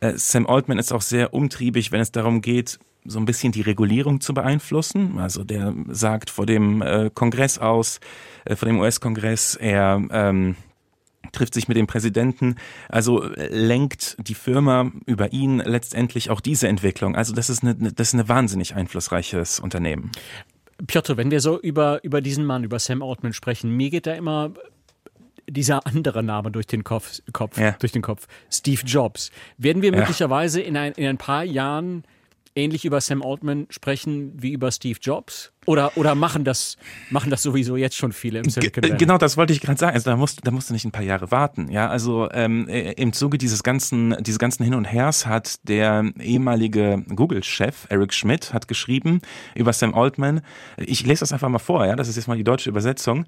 Äh, 0.00 0.14
Sam 0.16 0.46
Altman 0.46 0.78
ist 0.78 0.92
auch 0.92 1.02
sehr 1.02 1.34
umtriebig, 1.34 1.92
wenn 1.92 2.00
es 2.00 2.12
darum 2.12 2.40
geht, 2.40 2.78
so 3.04 3.18
ein 3.18 3.24
bisschen 3.24 3.52
die 3.52 3.62
Regulierung 3.62 4.20
zu 4.20 4.34
beeinflussen. 4.34 5.18
Also 5.18 5.44
der 5.44 5.74
sagt 5.88 6.30
vor 6.30 6.46
dem 6.46 6.82
äh, 6.82 7.10
Kongress 7.12 7.58
aus, 7.58 8.00
äh, 8.44 8.56
vor 8.56 8.68
dem 8.68 8.80
US-Kongress, 8.80 9.56
er 9.56 10.02
ähm, 10.10 10.56
trifft 11.32 11.54
sich 11.54 11.68
mit 11.68 11.76
dem 11.76 11.86
Präsidenten, 11.86 12.56
also 12.88 13.22
äh, 13.22 13.48
lenkt 13.54 14.16
die 14.26 14.34
Firma 14.34 14.90
über 15.06 15.32
ihn 15.32 15.58
letztendlich 15.58 16.30
auch 16.30 16.40
diese 16.40 16.68
Entwicklung. 16.68 17.16
Also 17.16 17.34
das 17.34 17.50
ist 17.50 17.62
eine, 17.62 17.74
das 17.74 18.08
ist 18.08 18.14
ein 18.14 18.28
wahnsinnig 18.28 18.74
einflussreiches 18.74 19.60
Unternehmen. 19.60 20.10
Piotr, 20.86 21.16
wenn 21.16 21.30
wir 21.30 21.40
so 21.40 21.60
über, 21.60 22.02
über 22.04 22.20
diesen 22.20 22.44
Mann, 22.44 22.64
über 22.64 22.78
Sam 22.78 23.02
Altman 23.02 23.32
sprechen, 23.32 23.76
mir 23.76 23.90
geht 23.90 24.06
da 24.06 24.14
immer 24.14 24.52
dieser 25.48 25.86
andere 25.86 26.22
Name 26.22 26.50
durch 26.50 26.66
den 26.66 26.84
Kopf, 26.84 27.20
Kopf 27.32 27.58
ja. 27.58 27.72
durch 27.72 27.92
den 27.92 28.02
Kopf, 28.02 28.26
Steve 28.50 28.82
Jobs. 28.84 29.30
Werden 29.56 29.82
wir 29.82 29.92
möglicherweise 29.92 30.60
in 30.60 30.76
ein, 30.76 30.92
in 30.92 31.06
ein 31.06 31.18
paar 31.18 31.42
Jahren 31.42 32.04
ähnlich 32.58 32.84
über 32.84 33.00
Sam 33.00 33.22
Altman 33.22 33.66
sprechen 33.70 34.32
wie 34.36 34.52
über 34.52 34.70
Steve 34.70 34.98
Jobs? 35.00 35.52
Oder, 35.66 35.96
oder 35.96 36.14
machen, 36.14 36.44
das, 36.44 36.78
machen 37.10 37.30
das 37.30 37.42
sowieso 37.42 37.76
jetzt 37.76 37.94
schon 37.94 38.12
viele 38.12 38.38
im 38.38 38.48
Silicon 38.48 38.82
Valley? 38.82 38.96
Genau, 38.96 39.18
das 39.18 39.36
wollte 39.36 39.52
ich 39.52 39.60
gerade 39.60 39.78
sagen. 39.78 39.94
Also 39.94 40.10
da 40.10 40.16
musst, 40.16 40.46
da 40.46 40.50
musst 40.50 40.70
du 40.70 40.72
nicht 40.72 40.86
ein 40.86 40.92
paar 40.92 41.02
Jahre 41.02 41.30
warten. 41.30 41.70
Ja, 41.70 41.88
also 41.88 42.28
ähm, 42.32 42.66
äh, 42.68 42.92
im 42.92 43.12
Zuge 43.12 43.36
dieses 43.36 43.62
ganzen, 43.62 44.16
dieses 44.20 44.38
ganzen 44.38 44.64
Hin 44.64 44.74
und 44.74 44.86
Hers 44.86 45.26
hat 45.26 45.56
der 45.68 46.10
ehemalige 46.20 47.04
Google-Chef 47.14 47.86
Eric 47.90 48.14
Schmidt 48.14 48.54
hat 48.54 48.66
geschrieben 48.66 49.20
über 49.54 49.72
Sam 49.74 49.94
Altman. 49.94 50.40
Ich 50.78 51.04
lese 51.04 51.20
das 51.20 51.32
einfach 51.32 51.50
mal 51.50 51.58
vor. 51.58 51.84
Ja, 51.86 51.96
das 51.96 52.08
ist 52.08 52.16
jetzt 52.16 52.28
mal 52.28 52.36
die 52.36 52.44
deutsche 52.44 52.70
Übersetzung. 52.70 53.26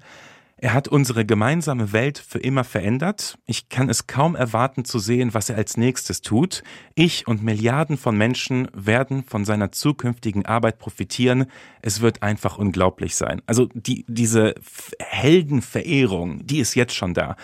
Er 0.63 0.75
hat 0.75 0.87
unsere 0.87 1.25
gemeinsame 1.25 1.91
Welt 1.91 2.19
für 2.19 2.37
immer 2.37 2.63
verändert. 2.63 3.39
Ich 3.47 3.69
kann 3.69 3.89
es 3.89 4.05
kaum 4.05 4.35
erwarten 4.35 4.85
zu 4.85 4.99
sehen, 4.99 5.33
was 5.33 5.49
er 5.49 5.55
als 5.57 5.75
nächstes 5.75 6.21
tut. 6.21 6.61
Ich 6.93 7.25
und 7.25 7.41
Milliarden 7.41 7.97
von 7.97 8.15
Menschen 8.15 8.67
werden 8.71 9.23
von 9.23 9.43
seiner 9.43 9.71
zukünftigen 9.71 10.45
Arbeit 10.45 10.77
profitieren. 10.77 11.47
Es 11.81 12.01
wird 12.01 12.21
einfach 12.21 12.59
unglaublich 12.59 13.15
sein. 13.15 13.41
Also 13.47 13.69
die, 13.73 14.05
diese 14.07 14.53
Heldenverehrung, 14.99 16.45
die 16.45 16.59
ist 16.59 16.75
jetzt 16.75 16.93
schon 16.93 17.15
da. 17.15 17.37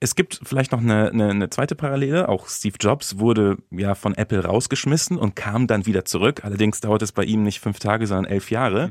Es 0.00 0.14
gibt 0.14 0.40
vielleicht 0.42 0.72
noch 0.72 0.80
eine, 0.80 1.10
eine, 1.10 1.28
eine, 1.28 1.50
zweite 1.50 1.74
Parallele. 1.74 2.30
Auch 2.30 2.48
Steve 2.48 2.76
Jobs 2.80 3.18
wurde 3.18 3.58
ja 3.72 3.94
von 3.94 4.14
Apple 4.14 4.42
rausgeschmissen 4.42 5.18
und 5.18 5.36
kam 5.36 5.66
dann 5.66 5.84
wieder 5.84 6.06
zurück. 6.06 6.40
Allerdings 6.44 6.80
dauert 6.80 7.02
es 7.02 7.12
bei 7.12 7.24
ihm 7.24 7.42
nicht 7.42 7.60
fünf 7.60 7.78
Tage, 7.78 8.06
sondern 8.06 8.24
elf 8.24 8.50
Jahre. 8.50 8.90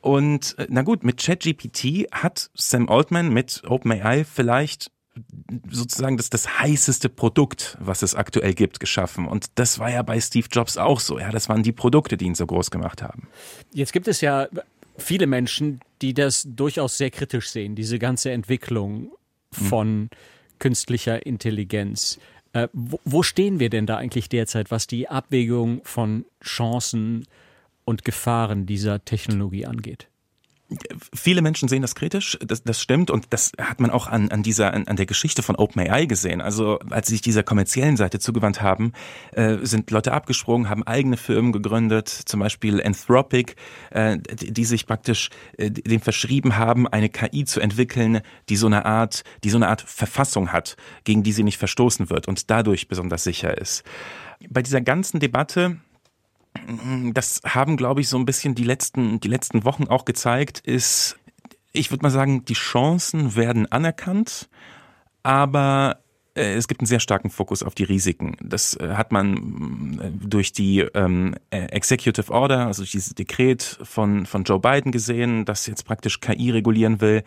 Und 0.00 0.56
äh, 0.58 0.66
na 0.68 0.82
gut, 0.82 1.04
mit 1.04 1.18
ChatGPT 1.18 2.10
hat 2.12 2.50
Sam 2.54 2.88
Altman 2.88 3.32
mit 3.32 3.62
OpenAI 3.66 4.24
vielleicht 4.24 4.90
sozusagen 5.70 6.16
das, 6.16 6.30
das 6.30 6.60
heißeste 6.60 7.08
Produkt, 7.08 7.76
was 7.80 8.02
es 8.02 8.14
aktuell 8.14 8.54
gibt, 8.54 8.80
geschaffen. 8.80 9.26
Und 9.26 9.46
das 9.56 9.78
war 9.78 9.90
ja 9.90 10.02
bei 10.02 10.20
Steve 10.20 10.46
Jobs 10.50 10.76
auch 10.76 11.00
so. 11.00 11.18
Ja, 11.18 11.30
das 11.30 11.48
waren 11.48 11.62
die 11.62 11.72
Produkte, 11.72 12.16
die 12.16 12.26
ihn 12.26 12.34
so 12.34 12.46
groß 12.46 12.70
gemacht 12.70 13.02
haben. 13.02 13.28
Jetzt 13.72 13.92
gibt 13.92 14.08
es 14.08 14.20
ja 14.20 14.48
viele 14.96 15.26
Menschen, 15.26 15.80
die 16.02 16.14
das 16.14 16.46
durchaus 16.48 16.98
sehr 16.98 17.10
kritisch 17.10 17.50
sehen, 17.50 17.74
diese 17.74 17.98
ganze 17.98 18.30
Entwicklung 18.30 19.10
von 19.50 20.02
mhm. 20.02 20.10
künstlicher 20.58 21.24
Intelligenz. 21.24 22.18
Äh, 22.52 22.68
wo, 22.72 23.00
wo, 23.04 23.22
stehen 23.22 23.60
wir 23.60 23.70
denn 23.70 23.86
da 23.86 23.96
eigentlich 23.96 24.28
derzeit, 24.28 24.70
was 24.70 24.86
die 24.86 25.08
Abwägung 25.08 25.80
von 25.84 26.24
Chancen 26.42 27.26
und 27.88 28.04
Gefahren 28.04 28.66
dieser 28.66 29.04
Technologie 29.04 29.66
angeht? 29.66 30.08
Viele 31.14 31.40
Menschen 31.40 31.66
sehen 31.66 31.80
das 31.80 31.94
kritisch, 31.94 32.36
das, 32.46 32.62
das 32.62 32.82
stimmt 32.82 33.10
und 33.10 33.28
das 33.30 33.52
hat 33.58 33.80
man 33.80 33.90
auch 33.90 34.06
an, 34.06 34.30
an 34.30 34.42
dieser 34.42 34.74
an, 34.74 34.86
an 34.86 34.96
der 34.96 35.06
Geschichte 35.06 35.42
von 35.42 35.56
OpenAI 35.56 36.04
gesehen. 36.04 36.42
Also 36.42 36.78
als 36.90 37.06
sie 37.06 37.14
sich 37.14 37.22
dieser 37.22 37.42
kommerziellen 37.42 37.96
Seite 37.96 38.18
zugewandt 38.18 38.60
haben, 38.60 38.92
äh, 39.32 39.56
sind 39.62 39.90
Leute 39.90 40.12
abgesprungen, 40.12 40.68
haben 40.68 40.86
eigene 40.86 41.16
Firmen 41.16 41.52
gegründet, 41.52 42.08
zum 42.08 42.40
Beispiel 42.40 42.82
Anthropic, 42.82 43.54
äh, 43.92 44.18
die, 44.18 44.52
die 44.52 44.64
sich 44.66 44.86
praktisch 44.86 45.30
äh, 45.56 45.70
dem 45.70 46.02
verschrieben 46.02 46.58
haben, 46.58 46.86
eine 46.86 47.08
KI 47.08 47.46
zu 47.46 47.60
entwickeln, 47.60 48.20
die 48.50 48.56
so 48.56 48.66
eine 48.66 48.84
Art, 48.84 49.24
die 49.44 49.48
so 49.48 49.56
eine 49.56 49.68
Art 49.68 49.80
Verfassung 49.80 50.52
hat, 50.52 50.76
gegen 51.04 51.22
die 51.22 51.32
sie 51.32 51.44
nicht 51.44 51.56
verstoßen 51.56 52.10
wird 52.10 52.28
und 52.28 52.50
dadurch 52.50 52.88
besonders 52.88 53.24
sicher 53.24 53.56
ist. 53.56 53.84
Bei 54.50 54.60
dieser 54.60 54.82
ganzen 54.82 55.18
Debatte 55.18 55.78
das 57.12 57.40
haben, 57.44 57.76
glaube 57.76 58.00
ich, 58.00 58.08
so 58.08 58.18
ein 58.18 58.26
bisschen 58.26 58.54
die 58.54 58.64
letzten, 58.64 59.20
die 59.20 59.28
letzten 59.28 59.64
Wochen 59.64 59.84
auch 59.84 60.04
gezeigt, 60.04 60.60
ist, 60.60 61.18
ich 61.72 61.90
würde 61.90 62.02
mal 62.02 62.10
sagen, 62.10 62.44
die 62.44 62.54
Chancen 62.54 63.36
werden 63.36 63.70
anerkannt, 63.70 64.48
aber 65.22 66.02
äh, 66.38 66.54
es 66.54 66.68
gibt 66.68 66.80
einen 66.80 66.86
sehr 66.86 67.00
starken 67.00 67.30
Fokus 67.30 67.62
auf 67.62 67.74
die 67.74 67.84
Risiken. 67.84 68.36
Das 68.40 68.74
äh, 68.76 68.94
hat 68.94 69.12
man 69.12 69.98
äh, 70.00 70.26
durch 70.26 70.52
die 70.52 70.80
ähm, 70.94 71.34
Executive 71.50 72.32
Order, 72.32 72.66
also 72.66 72.82
durch 72.82 72.92
dieses 72.92 73.14
Dekret 73.14 73.78
von, 73.82 74.24
von 74.24 74.44
Joe 74.44 74.60
Biden 74.60 74.92
gesehen, 74.92 75.44
das 75.44 75.66
jetzt 75.66 75.84
praktisch 75.84 76.20
KI 76.20 76.50
regulieren 76.50 77.00
will. 77.00 77.24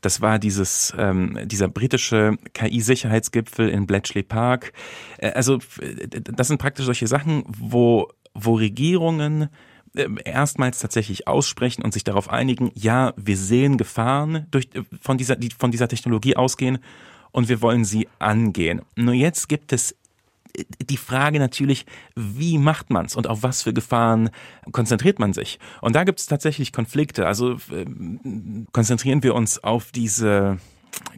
Das 0.00 0.20
war 0.20 0.38
dieses, 0.38 0.92
ähm, 0.98 1.38
dieser 1.44 1.68
britische 1.68 2.36
KI-Sicherheitsgipfel 2.54 3.68
in 3.68 3.86
Bletchley 3.86 4.24
Park. 4.24 4.72
Also 5.20 5.58
das 6.24 6.48
sind 6.48 6.58
praktisch 6.58 6.86
solche 6.86 7.06
Sachen, 7.06 7.44
wo 7.46 8.08
wo 8.34 8.54
Regierungen 8.54 9.48
ähm, 9.94 10.18
erstmals 10.24 10.78
tatsächlich 10.78 11.28
aussprechen 11.28 11.82
und 11.82 11.92
sich 11.92 12.04
darauf 12.04 12.30
einigen, 12.30 12.70
ja, 12.74 13.12
wir 13.16 13.36
sehen 13.36 13.76
Gefahren 13.76 14.46
durch, 14.50 14.68
äh, 14.74 14.82
von, 15.00 15.18
dieser, 15.18 15.36
die 15.36 15.50
von 15.50 15.70
dieser 15.70 15.88
Technologie 15.88 16.34
ausgehen 16.34 16.78
und 17.30 17.48
wir 17.48 17.60
wollen 17.60 17.84
sie 17.84 18.08
angehen. 18.18 18.82
Nur 18.96 19.14
jetzt 19.14 19.50
gibt 19.50 19.72
es 19.72 19.92
äh, 20.56 20.64
die 20.82 20.96
Frage 20.96 21.38
natürlich, 21.38 21.84
wie 22.14 22.56
macht 22.56 22.88
man 22.88 23.04
es 23.04 23.16
und 23.16 23.26
auf 23.26 23.42
was 23.42 23.62
für 23.62 23.74
Gefahren 23.74 24.30
konzentriert 24.70 25.18
man 25.18 25.34
sich? 25.34 25.58
Und 25.82 25.94
da 25.94 26.04
gibt 26.04 26.20
es 26.20 26.26
tatsächlich 26.26 26.72
Konflikte. 26.72 27.26
Also 27.26 27.56
äh, 27.70 27.84
konzentrieren 28.72 29.22
wir 29.22 29.34
uns 29.34 29.62
auf 29.62 29.92
diese 29.92 30.58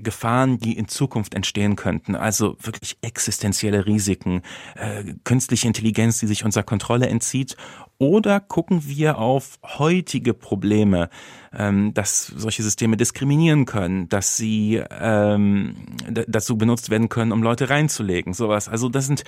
Gefahren, 0.02 0.58
die 0.58 0.76
in 0.76 0.88
Zukunft 0.88 1.34
entstehen 1.34 1.76
könnten, 1.76 2.14
also 2.14 2.56
wirklich 2.60 2.96
existenzielle 3.02 3.86
Risiken, 3.86 4.42
äh, 4.76 5.14
künstliche 5.24 5.66
Intelligenz, 5.66 6.20
die 6.20 6.26
sich 6.26 6.44
unserer 6.44 6.62
Kontrolle 6.62 7.08
entzieht, 7.08 7.56
oder 7.98 8.40
gucken 8.40 8.86
wir 8.86 9.18
auf 9.18 9.58
heutige 9.62 10.34
Probleme, 10.34 11.08
ähm, 11.52 11.94
dass 11.94 12.26
solche 12.26 12.62
Systeme 12.62 12.96
diskriminieren 12.96 13.66
können, 13.66 14.08
dass 14.08 14.36
sie 14.36 14.82
ähm, 14.90 15.76
dazu 16.08 16.56
benutzt 16.56 16.90
werden 16.90 17.08
können, 17.08 17.32
um 17.32 17.42
Leute 17.42 17.70
reinzulegen, 17.70 18.32
sowas. 18.32 18.68
Also 18.68 18.88
das 18.88 19.06
sind, 19.06 19.24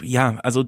ja, 0.00 0.36
also 0.42 0.64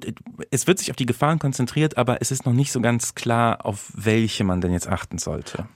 es 0.51 0.67
wird 0.67 0.79
sich 0.79 0.91
auf 0.91 0.97
die 0.97 1.07
Gefahren 1.07 1.39
konzentriert, 1.39 1.97
aber 1.97 2.21
es 2.21 2.31
ist 2.31 2.45
noch 2.45 2.53
nicht 2.53 2.71
so 2.71 2.81
ganz 2.81 3.15
klar, 3.15 3.65
auf 3.65 3.91
welche 3.95 4.43
man 4.43 4.61
denn 4.61 4.71
jetzt 4.71 4.87
achten 4.87 5.17
sollte. 5.17 5.67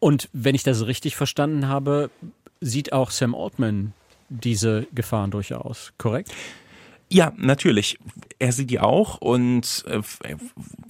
Und 0.00 0.28
wenn 0.32 0.54
ich 0.54 0.62
das 0.62 0.86
richtig 0.86 1.16
verstanden 1.16 1.68
habe, 1.68 2.10
sieht 2.60 2.92
auch 2.92 3.10
Sam 3.10 3.34
Altman 3.34 3.92
diese 4.28 4.86
Gefahren 4.92 5.30
durchaus, 5.30 5.92
korrekt? 5.98 6.32
Ja, 7.10 7.32
natürlich. 7.38 7.98
Er 8.38 8.52
sieht 8.52 8.68
die 8.68 8.80
auch 8.80 9.18
und 9.18 9.84
äh, 9.88 10.02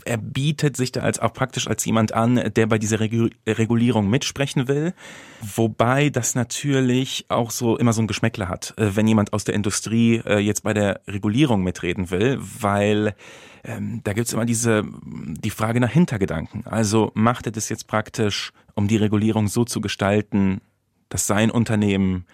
er 0.04 0.16
bietet 0.16 0.76
sich 0.76 0.90
da 0.90 1.00
als 1.02 1.20
auch 1.20 1.32
praktisch 1.32 1.68
als 1.68 1.84
jemand 1.84 2.12
an, 2.12 2.50
der 2.56 2.66
bei 2.66 2.78
dieser 2.78 2.98
Regulierung 2.98 4.10
mitsprechen 4.10 4.66
will. 4.66 4.94
Wobei 5.40 6.10
das 6.10 6.34
natürlich 6.34 7.26
auch 7.28 7.52
so 7.52 7.76
immer 7.76 7.92
so 7.92 8.02
ein 8.02 8.08
Geschmäckle 8.08 8.48
hat, 8.48 8.74
äh, 8.78 8.96
wenn 8.96 9.06
jemand 9.06 9.32
aus 9.32 9.44
der 9.44 9.54
Industrie 9.54 10.20
äh, 10.26 10.38
jetzt 10.38 10.64
bei 10.64 10.74
der 10.74 11.02
Regulierung 11.06 11.62
mitreden 11.62 12.10
will, 12.10 12.38
weil 12.40 13.14
ähm, 13.62 14.00
da 14.02 14.12
gibt's 14.12 14.32
immer 14.32 14.44
diese 14.44 14.84
die 15.04 15.50
Frage 15.50 15.78
nach 15.78 15.90
Hintergedanken. 15.90 16.66
Also 16.66 17.12
macht 17.14 17.46
er 17.46 17.52
das 17.52 17.68
jetzt 17.68 17.86
praktisch, 17.86 18.52
um 18.74 18.88
die 18.88 18.96
Regulierung 18.96 19.46
so 19.46 19.64
zu 19.64 19.80
gestalten, 19.80 20.60
dass 21.08 21.26
sein 21.26 21.50
Unternehmen 21.50 22.26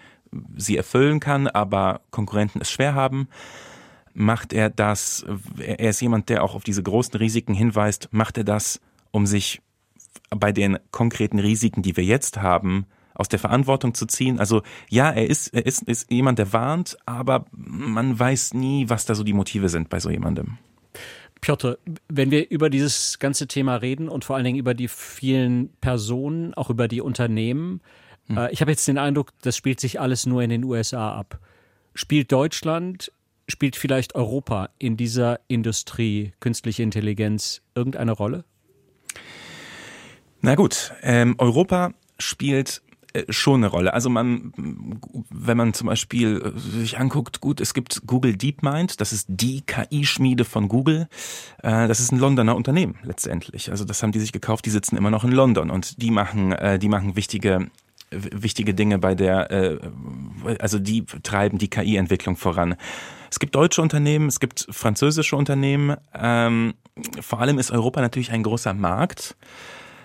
sie 0.57 0.77
erfüllen 0.77 1.21
kann, 1.21 1.47
aber 1.47 2.01
Konkurrenten 2.11 2.61
es 2.61 2.71
schwer 2.71 2.95
haben? 2.95 3.29
Macht 4.15 4.53
er 4.53 4.71
das, 4.71 5.25
er 5.59 5.91
ist 5.91 6.01
jemand, 6.01 6.29
der 6.29 6.45
auch 6.45 6.55
auf 6.55 6.65
diese 6.65 6.83
großen 6.83 7.15
Risiken 7.15 7.55
hinweist, 7.55 8.09
macht 8.13 8.39
er 8.39 8.45
das, 8.45 8.81
um 9.11 9.27
sich 9.27 9.61
bei 10.31 10.53
den 10.53 10.79
konkreten 10.91 11.39
Risiken, 11.39 11.83
die 11.83 11.97
wir 11.97 12.05
jetzt 12.05 12.39
haben, 12.39 12.87
aus 13.15 13.29
der 13.29 13.39
Verantwortung 13.39 13.95
zu 13.95 14.07
ziehen. 14.07 14.39
Also 14.39 14.63
ja, 14.89 15.11
er 15.11 15.29
ist, 15.29 15.49
er 15.49 15.67
ist, 15.67 15.83
ist 15.83 16.11
jemand, 16.11 16.39
der 16.39 16.53
warnt, 16.53 16.97
aber 17.07 17.47
man 17.53 18.19
weiß 18.19 18.55
nie, 18.55 18.89
was 18.89 19.07
da 19.07 19.15
so 19.15 19.23
die 19.23 19.33
Motive 19.33 19.69
sind 19.69 19.89
bei 19.89 20.01
so 20.01 20.11
jemandem. 20.11 20.59
Piotr, 21.41 21.79
wenn 22.09 22.31
wir 22.31 22.51
über 22.51 22.71
dieses 22.71 23.19
ganze 23.19 23.47
Thema 23.47 23.77
reden 23.77 24.09
und 24.09 24.25
vor 24.25 24.37
allen 24.37 24.45
Dingen 24.45 24.59
über 24.59 24.75
die 24.75 24.89
vielen 24.89 25.69
Personen, 25.81 26.55
auch 26.55 26.71
über 26.71 26.89
die 26.89 27.01
Unternehmen, 27.01 27.81
hm. 28.29 28.37
Äh, 28.37 28.51
ich 28.51 28.61
habe 28.61 28.71
jetzt 28.71 28.87
den 28.89 28.99
Eindruck, 28.99 29.33
das 29.43 29.57
spielt 29.57 29.81
sich 29.81 30.01
alles 30.01 30.27
nur 30.27 30.43
in 30.43 30.51
den 30.51 30.65
USA 30.65 31.15
ab. 31.15 31.39
Spielt 31.95 32.33
Deutschland, 32.33 33.13
spielt 33.49 33.77
vielleicht 33.77 34.15
Europa 34.15 34.71
in 34.79 34.97
dieser 34.97 35.41
Industrie 35.49 36.33
künstliche 36.41 36.83
Intelligenz 36.83 37.63
irgendeine 37.75 38.13
Rolle? 38.13 38.45
Na 40.41 40.55
gut, 40.55 40.93
ähm, 41.03 41.37
Europa 41.39 41.95
spielt 42.19 42.83
äh, 43.13 43.25
schon 43.31 43.61
eine 43.61 43.69
Rolle. 43.69 43.95
Also 43.95 44.11
man, 44.11 44.53
wenn 45.31 45.57
man 45.57 45.73
zum 45.73 45.87
Beispiel 45.87 46.43
äh, 46.43 46.59
sich 46.59 46.99
anguckt, 46.99 47.41
gut, 47.41 47.61
es 47.61 47.75
gibt 47.75 48.07
Google 48.07 48.37
DeepMind, 48.37 49.01
das 49.01 49.13
ist 49.13 49.27
die 49.29 49.63
KI-Schmiede 49.63 50.45
von 50.45 50.69
Google. 50.69 51.09
Das 51.63 52.01
ist 52.01 52.13
ein 52.13 52.19
Londoner 52.19 52.57
Unternehmen 52.57 52.97
letztendlich. 53.05 53.71
Also 53.71 53.85
das 53.85 54.03
haben 54.03 54.13
die 54.13 54.21
sich 54.21 54.33
gekauft, 54.33 54.67
die 54.67 54.71
sitzen 54.71 54.97
immer 54.97 55.11
noch 55.11 55.25
in 55.25 55.33
London 55.33 55.71
und 55.71 56.03
die 56.03 56.11
machen, 56.11 56.55
die 56.79 56.89
machen 56.89 57.17
wichtige 57.17 57.71
wichtige 58.15 58.75
Dinge 58.75 58.99
bei 58.99 59.15
der, 59.15 59.51
äh, 59.51 59.79
also 60.59 60.79
die 60.79 61.05
treiben 61.23 61.59
die 61.59 61.69
KI-Entwicklung 61.69 62.37
voran. 62.37 62.77
Es 63.31 63.39
gibt 63.39 63.55
deutsche 63.55 63.83
Unternehmen, 63.83 64.29
es 64.29 64.41
gibt 64.41 64.67
französische 64.71 65.37
Unternehmen. 65.37 65.97
Ähm, 66.15 66.75
vor 67.21 67.41
allem 67.41 67.59
ist 67.59 67.71
Europa 67.71 68.01
natürlich 68.01 68.31
ein 68.31 68.43
großer 68.43 68.75
Markt. 68.75 69.37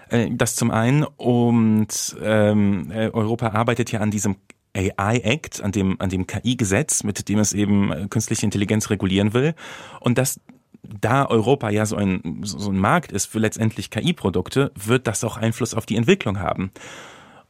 Äh, 0.10 0.30
das 0.32 0.56
zum 0.56 0.72
einen 0.72 1.04
und 1.04 2.18
ähm, 2.22 2.92
äh, 2.92 3.10
Europa 3.10 3.50
arbeitet 3.50 3.92
ja 3.92 4.00
an 4.00 4.12
diesem 4.12 4.38
AI 4.76 5.18
Act, 5.24 5.62
an 5.62 5.72
dem, 5.72 6.00
an 6.00 6.10
dem 6.10 6.28
KI-Gesetz, 6.28 7.04
mit 7.04 7.28
dem 7.28 7.40
es 7.40 7.54
eben 7.54 8.10
künstliche 8.10 8.46
Intelligenz 8.46 8.90
regulieren 8.90 9.34
will. 9.34 9.56
Und 10.00 10.18
das 10.18 10.40
da 10.84 11.26
Europa 11.26 11.70
ja 11.70 11.86
so 11.86 11.96
ein, 11.96 12.42
so 12.44 12.72
ein 12.72 12.78
Markt 12.78 13.12
ist 13.12 13.26
für 13.26 13.40
letztendlich 13.40 13.90
KI-Produkte, 13.90 14.72
wird 14.76 15.08
das 15.08 15.24
auch 15.24 15.38
Einfluss 15.38 15.74
auf 15.74 15.86
die 15.86 15.96
Entwicklung 15.96 16.40
haben. 16.40 16.72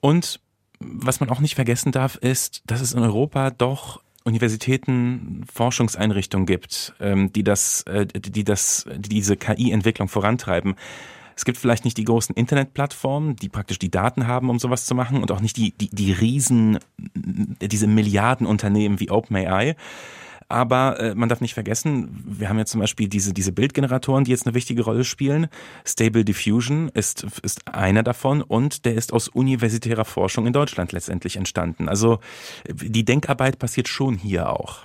Und 0.02 0.40
was 0.80 1.20
man 1.20 1.30
auch 1.30 1.40
nicht 1.40 1.56
vergessen 1.56 1.92
darf, 1.92 2.16
ist, 2.16 2.64
dass 2.66 2.82
es 2.82 2.94
in 2.94 3.00
Europa 3.00 3.52
doch 3.52 4.02
Universitäten, 4.24 5.44
Forschungseinrichtungen 5.52 6.46
gibt, 6.46 6.94
ähm, 7.00 7.32
die 7.34 7.44
das, 7.44 7.84
äh, 7.84 8.06
die 8.06 8.44
das, 8.44 8.86
die 8.96 9.10
diese 9.10 9.38
KI-Entwicklung 9.38 10.08
vorantreiben. 10.08 10.76
Es 11.36 11.46
gibt 11.46 11.58
vielleicht 11.58 11.86
nicht 11.86 11.98
die 11.98 12.04
großen 12.04 12.36
Internetplattformen, 12.36 13.38
die 13.38 13.48
praktisch 13.48 13.80
die 13.80 13.90
Daten 13.90 14.28
haben, 14.28 14.50
um 14.50 14.60
sowas 14.60 14.86
zu 14.86 14.94
machen 14.94 15.22
und 15.22 15.32
auch 15.32 15.40
nicht 15.40 15.56
die, 15.56 15.72
die, 15.72 15.90
die 15.90 16.12
Riesen, 16.12 16.80
diese 17.16 17.88
Milliardenunternehmen 17.88 19.00
wie 19.00 19.10
OpenAI. 19.10 19.78
Aber 20.50 21.00
äh, 21.00 21.16
man 21.16 21.30
darf 21.30 21.40
nicht 21.42 21.54
vergessen, 21.54 22.24
wir 22.26 22.50
haben 22.50 22.58
ja 22.58 22.66
zum 22.66 22.82
Beispiel 22.82 23.08
diese, 23.08 23.34
diese 23.34 23.52
Bildgeneratoren, 23.52 24.24
die 24.24 24.32
jetzt 24.32 24.48
eine 24.48 24.56
wichtige 24.56 24.82
Rolle 24.82 25.04
spielen. 25.04 25.48
Stable 25.86 26.26
Diffusion 26.26 26.90
ist, 26.90 27.28
ist 27.44 27.68
einer 27.68 28.02
davon 28.02 28.42
und 28.42 28.86
der 28.86 28.96
ist 28.96 29.14
aus 29.14 29.28
universitärer 29.28 30.06
Forschung 30.06 30.48
in 30.48 30.54
Deutschland 30.54 30.92
letztendlich 30.92 31.38
entstanden. 31.38 31.88
Also 31.88 32.18
die 32.68 33.06
Denkarbeit 33.06 33.60
passiert 33.60 33.88
schon 33.88 34.18
hier 34.18 34.50
auch. 34.50 34.80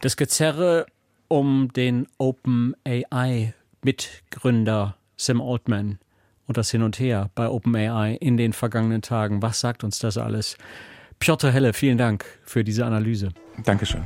Das 0.00 0.16
Gezerre 0.16 0.86
um 1.28 1.70
den 1.74 2.06
OpenAI-Mitgründer 2.18 4.96
Sam 5.16 5.40
Altman 5.42 5.98
und 6.46 6.56
das 6.56 6.70
Hin 6.70 6.82
und 6.82 6.98
Her 6.98 7.30
bei 7.34 7.48
OpenAI 7.48 8.14
in 8.14 8.38
den 8.38 8.52
vergangenen 8.52 9.02
Tagen. 9.02 9.42
Was 9.42 9.60
sagt 9.60 9.84
uns 9.84 9.98
das 9.98 10.16
alles? 10.16 10.56
Piotr 11.18 11.52
Helle, 11.52 11.72
vielen 11.72 11.98
Dank 11.98 12.24
für 12.44 12.64
diese 12.64 12.86
Analyse. 12.86 13.30
Dankeschön. 13.64 14.02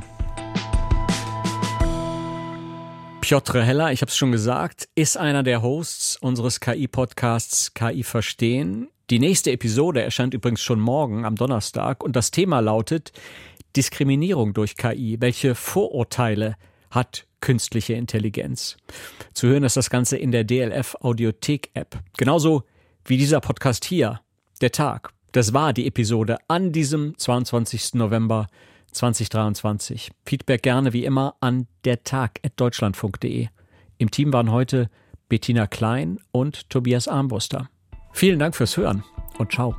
Piotr 3.28 3.62
Heller, 3.62 3.92
ich 3.92 4.00
habe 4.00 4.08
es 4.08 4.16
schon 4.16 4.32
gesagt, 4.32 4.88
ist 4.94 5.18
einer 5.18 5.42
der 5.42 5.60
Hosts 5.60 6.16
unseres 6.16 6.60
KI-Podcasts 6.60 7.74
KI 7.74 8.02
Verstehen. 8.02 8.88
Die 9.10 9.18
nächste 9.18 9.52
Episode 9.52 10.00
erscheint 10.00 10.32
übrigens 10.32 10.62
schon 10.62 10.80
morgen 10.80 11.26
am 11.26 11.36
Donnerstag 11.36 12.02
und 12.02 12.16
das 12.16 12.30
Thema 12.30 12.60
lautet 12.60 13.12
Diskriminierung 13.76 14.54
durch 14.54 14.78
KI. 14.78 15.18
Welche 15.20 15.54
Vorurteile 15.54 16.56
hat 16.90 17.26
künstliche 17.42 17.92
Intelligenz? 17.92 18.78
Zu 19.34 19.48
hören 19.48 19.64
ist 19.64 19.76
das 19.76 19.90
Ganze 19.90 20.16
in 20.16 20.32
der 20.32 20.44
DLF 20.44 20.96
Audiothek 20.98 21.68
App. 21.74 21.98
Genauso 22.16 22.62
wie 23.04 23.18
dieser 23.18 23.42
Podcast 23.42 23.84
hier, 23.84 24.22
der 24.62 24.72
Tag. 24.72 25.12
Das 25.32 25.52
war 25.52 25.74
die 25.74 25.86
Episode 25.86 26.38
an 26.48 26.72
diesem 26.72 27.12
22. 27.18 27.92
November 27.92 28.46
2023. 28.92 30.10
Feedback 30.24 30.62
gerne 30.62 30.92
wie 30.92 31.04
immer 31.04 31.36
an 31.40 31.66
dertag.deutschlandfunk.de. 31.84 33.48
Im 33.98 34.10
Team 34.10 34.32
waren 34.32 34.50
heute 34.50 34.88
Bettina 35.28 35.66
Klein 35.66 36.18
und 36.30 36.70
Tobias 36.70 37.08
Armbruster. 37.08 37.68
Vielen 38.12 38.38
Dank 38.38 38.56
fürs 38.56 38.76
Hören 38.76 39.04
und 39.38 39.52
ciao. 39.52 39.74